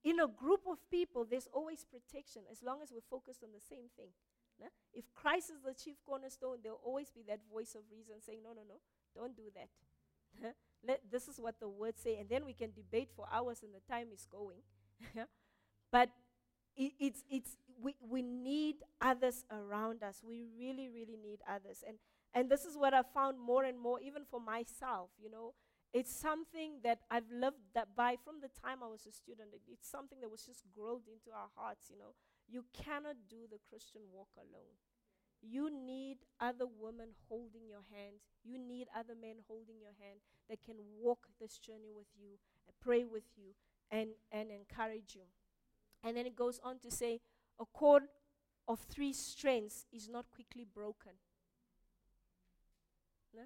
[0.07, 3.59] In a group of people, there's always protection as long as we're focused on the
[3.59, 4.15] same thing.
[4.57, 4.71] Yeah?
[4.93, 8.51] If Christ is the chief cornerstone, there'll always be that voice of reason saying, No,
[8.55, 8.79] no, no,
[9.13, 10.55] don't do that.
[10.87, 13.73] Let, this is what the words say, and then we can debate for hours and
[13.75, 14.61] the time is going.
[15.91, 16.09] but
[16.77, 20.21] it, it's, it's, we, we need others around us.
[20.25, 21.83] We really, really need others.
[21.85, 21.97] And,
[22.33, 25.53] and this is what I've found more and more, even for myself, you know.
[25.93, 29.49] It's something that I've lived that by from the time I was a student.
[29.53, 32.13] It, it's something that was just growed into our hearts, you know.
[32.47, 34.75] You cannot do the Christian walk alone.
[35.41, 38.17] You need other women holding your hand.
[38.43, 40.19] You need other men holding your hand
[40.49, 43.53] that can walk this journey with you, and pray with you,
[43.91, 45.23] and, and encourage you.
[46.03, 47.21] And then it goes on to say,
[47.59, 48.03] a cord
[48.67, 51.13] of three strands is not quickly broken.
[53.33, 53.43] No?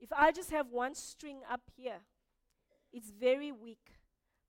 [0.00, 2.00] If I just have one string up here,
[2.92, 3.92] it's very weak.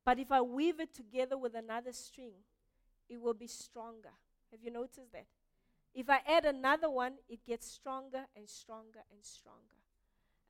[0.06, 2.34] But if I weave it together with another string,
[3.10, 4.14] it will be stronger.
[4.52, 5.26] Have you noticed that?
[5.94, 9.82] If I add another one, it gets stronger and stronger and stronger.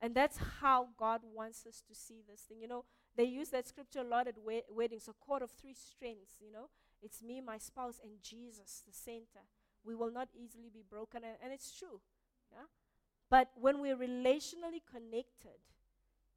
[0.00, 2.58] And that's how God wants us to see this thing.
[2.60, 2.84] You know,
[3.16, 4.36] they use that scripture a lot at
[4.70, 6.68] weddings, a cord of three strands, you know.
[7.02, 9.46] It's me, my spouse, and Jesus, the center.
[9.84, 11.22] We will not easily be broken.
[11.24, 12.00] And, and it's true.
[12.52, 12.66] Yeah?
[13.30, 15.60] But when we're relationally connected,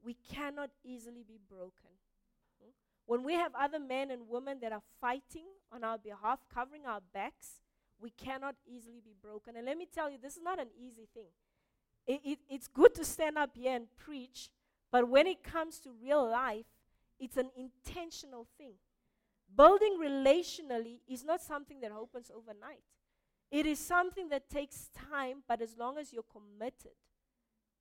[0.03, 1.91] we cannot easily be broken.
[2.61, 2.71] Hmm?
[3.05, 7.01] When we have other men and women that are fighting on our behalf, covering our
[7.13, 7.61] backs,
[7.99, 9.55] we cannot easily be broken.
[9.55, 11.29] And let me tell you, this is not an easy thing.
[12.07, 14.49] It, it, it's good to stand up here and preach,
[14.91, 16.65] but when it comes to real life,
[17.19, 18.73] it's an intentional thing.
[19.55, 22.81] Building relationally is not something that happens overnight.
[23.52, 26.95] It is something that takes time, but as long as you're committed,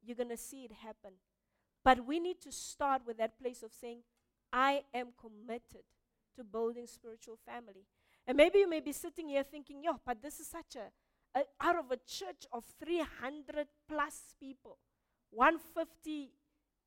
[0.02, 1.12] you're going to see it happen.
[1.84, 4.00] But we need to start with that place of saying,
[4.52, 5.84] I am committed
[6.36, 7.86] to building spiritual family.
[8.26, 11.44] And maybe you may be sitting here thinking, yo, but this is such a, a
[11.60, 14.78] out of a church of 300 plus people,
[15.30, 16.30] 150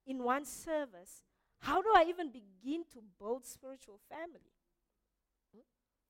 [0.07, 1.23] in one service.
[1.59, 4.51] How do I even begin to build spiritual family?
[5.53, 5.61] Hmm?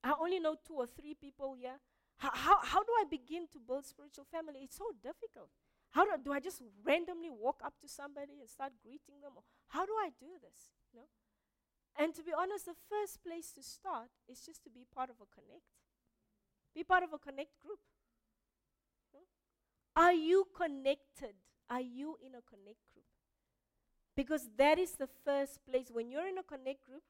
[0.04, 1.80] I only know two or three people here.
[2.18, 4.62] How, how, do I begin to build spiritual family?
[4.64, 5.50] It's so difficult.
[5.92, 9.34] How do, do I just randomly walk up to somebody and start greeting them?
[9.36, 10.72] Or how do I do this?
[10.94, 11.10] You know?
[11.98, 15.18] And to be honest, the first place to start is just to be part of
[15.22, 15.68] a connect.
[16.74, 17.80] Be part of a connect group.
[19.14, 20.02] You know?
[20.02, 21.36] Are you connected?
[21.70, 23.06] Are you in a connect group?
[24.16, 25.90] Because that is the first place.
[25.92, 27.04] When you're in a connect group,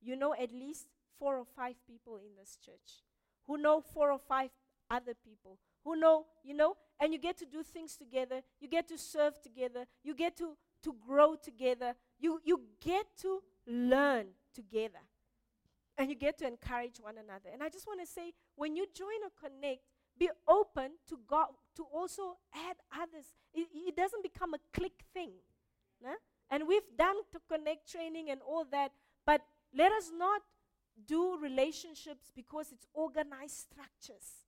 [0.00, 0.86] you know at least
[1.18, 3.02] four or five people in this church
[3.46, 4.50] who know four or five
[4.90, 8.88] other people who know, you know, and you get to do things together, you get
[8.88, 15.00] to serve together, you get to, to grow together, you, you get to learn together,
[15.98, 17.50] and you get to encourage one another.
[17.52, 19.82] And I just want to say, when you join a connect,
[20.18, 23.26] be open to God to also add others.
[23.52, 25.32] It, it doesn't become a click thing.
[26.02, 26.14] Nah?
[26.50, 28.92] And we've done to connect training and all that,
[29.26, 29.42] but
[29.76, 30.42] let us not
[31.06, 34.44] do relationships because it's organized structures.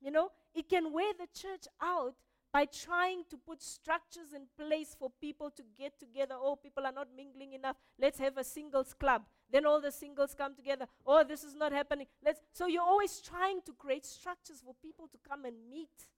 [0.00, 2.14] You know, it can wear the church out
[2.52, 6.34] by trying to put structures in place for people to get together.
[6.38, 7.76] Oh, people are not mingling enough.
[7.98, 9.22] Let's have a singles club.
[9.52, 10.86] Then all the singles come together.
[11.06, 12.06] Oh, this is not happening.
[12.24, 16.08] Let's so you're always trying to create structures for people to come and meet.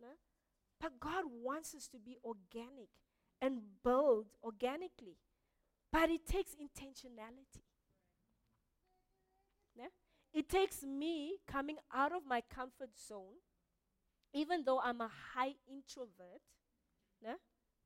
[0.00, 0.08] No?
[0.80, 2.88] But God wants us to be organic
[3.40, 5.16] and build organically.
[5.92, 7.62] But it takes intentionality.
[10.34, 13.38] It takes me coming out of my comfort zone,
[14.34, 16.42] even though I'm a high introvert,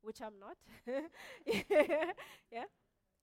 [0.01, 0.57] which I'm not,
[2.51, 2.65] yeah,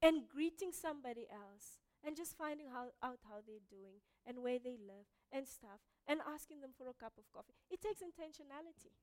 [0.01, 4.79] and greeting somebody else and just finding how, out how they're doing and where they
[4.79, 7.57] live and stuff and asking them for a cup of coffee.
[7.71, 8.95] It takes intentionality,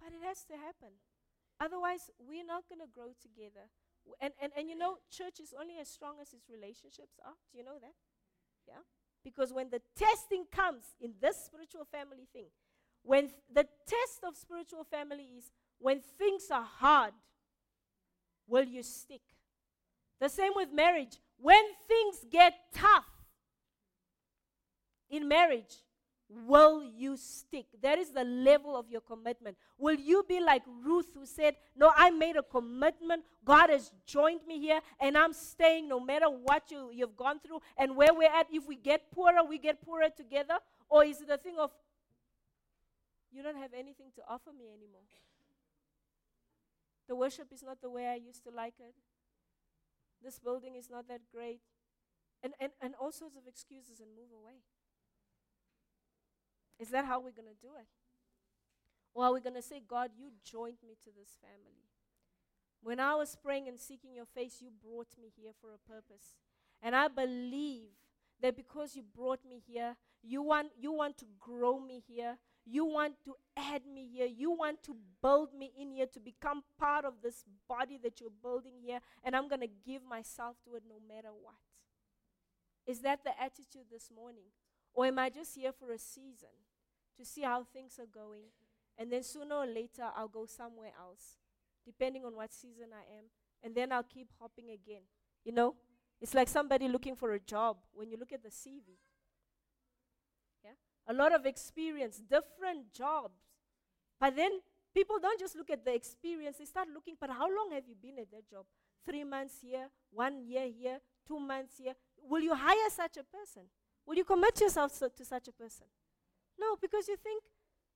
[0.00, 0.98] but it has to happen.
[1.60, 3.70] Otherwise, we're not going to grow together.
[4.20, 7.38] And, and, and you know, church is only as strong as its relationships are.
[7.52, 7.94] Do you know that?
[8.66, 8.82] Yeah?
[9.24, 12.46] Because when the testing comes in this spiritual family thing,
[13.02, 17.12] when the test of spiritual family is when things are hard,
[18.46, 19.22] will you stick?
[20.20, 21.16] The same with marriage.
[21.38, 23.04] When things get tough
[25.10, 25.76] in marriage,
[26.28, 27.66] Will you stick?
[27.82, 29.56] That is the level of your commitment.
[29.78, 33.24] Will you be like Ruth who said, No, I made a commitment.
[33.44, 37.60] God has joined me here, and I'm staying no matter what you, you've gone through
[37.76, 38.46] and where we're at.
[38.50, 40.58] If we get poorer, we get poorer together.
[40.88, 41.70] Or is it a thing of,
[43.30, 45.02] You don't have anything to offer me anymore?
[47.06, 48.94] The worship is not the way I used to like it.
[50.22, 51.60] This building is not that great.
[52.42, 54.64] And, and, and all sorts of excuses and move away.
[56.78, 57.86] Is that how we're going to do it?
[59.14, 61.84] Or are we going to say, God, you joined me to this family?
[62.82, 66.34] When I was praying and seeking your face, you brought me here for a purpose.
[66.82, 67.90] And I believe
[68.42, 72.36] that because you brought me here, you want, you want to grow me here.
[72.66, 74.26] You want to add me here.
[74.26, 78.30] You want to build me in here to become part of this body that you're
[78.42, 79.00] building here.
[79.22, 81.54] And I'm going to give myself to it no matter what.
[82.86, 84.44] Is that the attitude this morning?
[84.94, 86.54] Or am I just here for a season
[87.18, 88.46] to see how things are going?
[88.96, 91.38] And then sooner or later, I'll go somewhere else,
[91.84, 93.24] depending on what season I am.
[93.62, 95.02] And then I'll keep hopping again.
[95.44, 95.74] You know?
[96.20, 98.96] It's like somebody looking for a job when you look at the CV.
[100.64, 100.70] Yeah?
[101.08, 103.40] A lot of experience, different jobs.
[104.20, 104.52] But then
[104.94, 107.94] people don't just look at the experience, they start looking, but how long have you
[108.00, 108.64] been at that job?
[109.04, 111.94] Three months here, one year here, two months here.
[112.22, 113.64] Will you hire such a person?
[114.06, 115.86] Will you commit yourself so, to such a person?
[116.58, 117.42] No, because you think,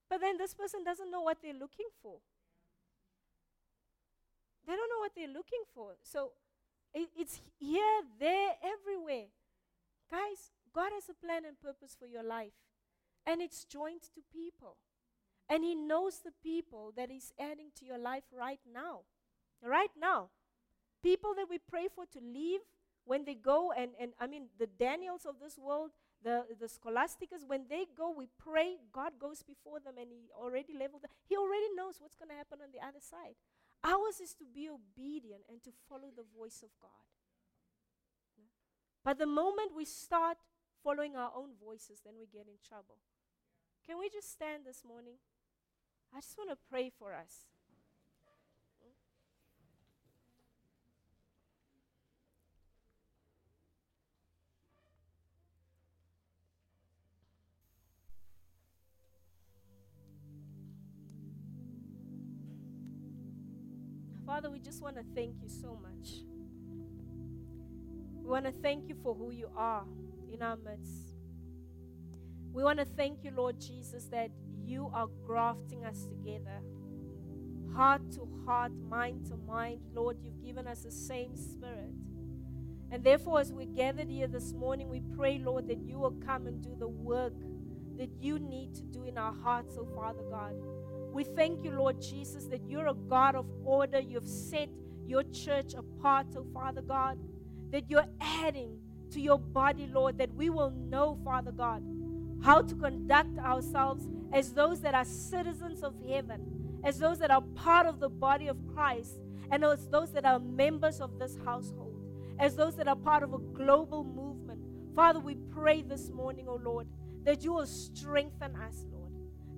[0.09, 2.17] but then this person doesn't know what they're looking for.
[4.67, 5.93] They don't know what they're looking for.
[6.01, 6.31] So
[6.93, 9.27] it, it's here, there, everywhere.
[10.11, 12.53] Guys, God has a plan and purpose for your life,
[13.25, 14.77] and it's joined to people.
[15.47, 19.01] And He knows the people that He's adding to your life right now.
[19.63, 20.29] Right now.
[21.01, 22.59] People that we pray for to leave
[23.05, 25.91] when they go and, and I mean the Daniels of this world,
[26.23, 30.73] the, the scholasticas, when they go, we pray, God goes before them and He already
[30.73, 31.05] leveled.
[31.27, 33.39] He already knows what's going to happen on the other side.
[33.83, 37.07] Ours is to be obedient and to follow the voice of God.
[39.03, 40.37] But the moment we start
[40.83, 42.99] following our own voices, then we get in trouble.
[43.87, 45.15] Can we just stand this morning?
[46.13, 47.47] I just want to pray for us.
[64.79, 66.21] Just want to thank you so much.
[68.23, 69.83] We want to thank you for who you are
[70.31, 71.15] in our midst.
[72.53, 74.31] We want to thank you, Lord Jesus, that
[74.63, 76.61] you are grafting us together.
[77.75, 79.81] Heart to heart, mind to mind.
[79.93, 81.93] Lord, you've given us the same spirit.
[82.89, 86.47] And therefore, as we're gathered here this morning, we pray, Lord, that you will come
[86.47, 87.33] and do the work
[87.97, 90.53] that you need to do in our hearts, oh Father God.
[91.11, 93.99] We thank you, Lord Jesus, that you're a God of order.
[93.99, 94.69] You've set
[95.05, 97.17] your church apart, oh Father God,
[97.71, 98.77] that you're adding
[99.11, 101.83] to your body, Lord, that we will know, Father God,
[102.43, 107.41] how to conduct ourselves as those that are citizens of heaven, as those that are
[107.41, 109.19] part of the body of Christ,
[109.51, 111.95] and as those that are members of this household,
[112.37, 114.61] as those that are part of a global movement.
[114.95, 116.87] Father, we pray this morning, oh Lord,
[117.23, 118.98] that you will strengthen us, Lord,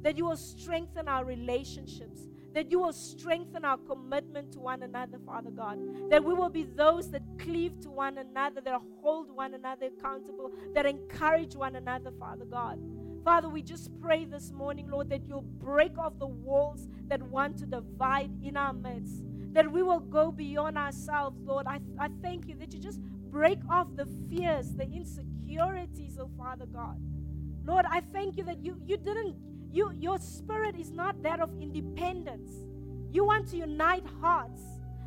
[0.03, 5.19] that you will strengthen our relationships, that you will strengthen our commitment to one another,
[5.25, 5.79] Father God,
[6.09, 10.51] that we will be those that cleave to one another, that hold one another accountable,
[10.73, 12.79] that encourage one another, Father God.
[13.23, 17.57] Father, we just pray this morning, Lord, that you'll break off the walls that want
[17.59, 19.23] to divide in our midst,
[19.53, 21.67] that we will go beyond ourselves, Lord.
[21.67, 22.99] I, I thank you that you just
[23.29, 26.99] break off the fears, the insecurities, oh Father God.
[27.63, 29.35] Lord, I thank you that you, you didn't,
[29.71, 32.51] you, your spirit is not that of independence.
[33.11, 34.61] You want to unite hearts.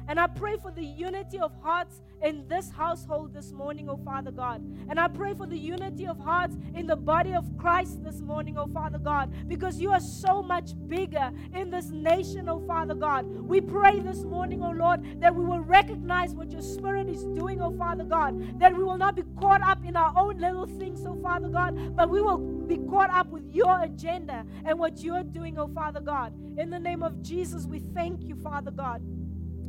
[0.09, 4.31] And I pray for the unity of hearts in this household this morning, oh Father
[4.31, 4.63] God.
[4.89, 8.57] And I pray for the unity of hearts in the body of Christ this morning,
[8.59, 13.27] oh Father God, because you are so much bigger in this nation, oh Father God.
[13.27, 17.61] We pray this morning, oh Lord, that we will recognize what your Spirit is doing,
[17.61, 21.05] oh Father God, that we will not be caught up in our own little things,
[21.07, 25.23] oh Father God, but we will be caught up with your agenda and what you're
[25.25, 26.33] doing, oh Father God.
[26.59, 29.03] In the name of Jesus, we thank you, Father God.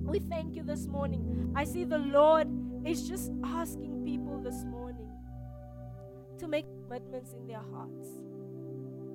[0.05, 1.51] We thank you this morning.
[1.55, 2.47] I see the Lord
[2.85, 5.09] is just asking people this morning
[6.37, 8.09] to make commitments in their hearts.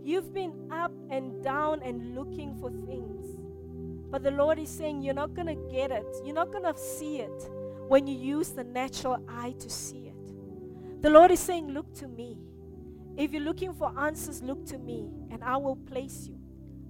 [0.02, 3.38] You've been up and down and looking for things.
[4.10, 6.06] But the Lord is saying, You're not going to get it.
[6.24, 7.50] You're not going to see it
[7.86, 11.02] when you use the natural eye to see it.
[11.02, 12.36] The Lord is saying, Look to me.
[13.16, 16.38] If you're looking for answers, look to me, and I will place you.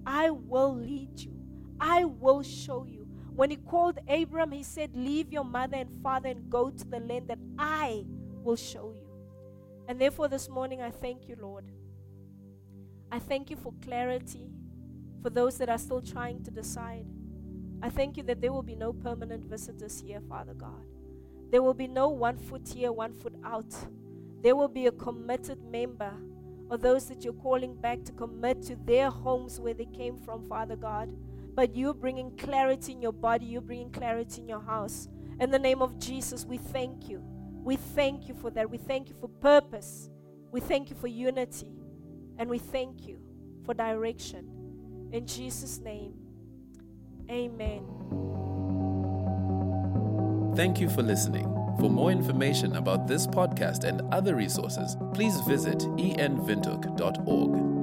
[0.05, 1.33] I will lead you.
[1.79, 3.00] I will show you.
[3.35, 6.99] When he called Abram, he said, Leave your mother and father and go to the
[6.99, 8.05] land that I
[8.43, 9.07] will show you.
[9.87, 11.65] And therefore, this morning, I thank you, Lord.
[13.11, 14.49] I thank you for clarity
[15.21, 17.05] for those that are still trying to decide.
[17.81, 20.85] I thank you that there will be no permanent visitors here, Father God.
[21.51, 23.73] There will be no one foot here, one foot out.
[24.41, 26.13] There will be a committed member
[26.69, 30.47] or those that you're calling back to commit to their homes where they came from,
[30.47, 31.13] Father God
[31.53, 35.07] but you're bringing clarity in your body, you're bringing clarity in your house.
[35.39, 37.21] In the name of Jesus, we thank you.
[37.63, 38.69] We thank you for that.
[38.69, 40.09] We thank you for purpose.
[40.51, 41.71] We thank you for unity.
[42.37, 43.19] And we thank you
[43.65, 44.47] for direction.
[45.11, 46.13] In Jesus' name,
[47.29, 47.85] amen.
[50.55, 51.45] Thank you for listening.
[51.79, 57.80] For more information about this podcast and other resources, please visit envintook.org.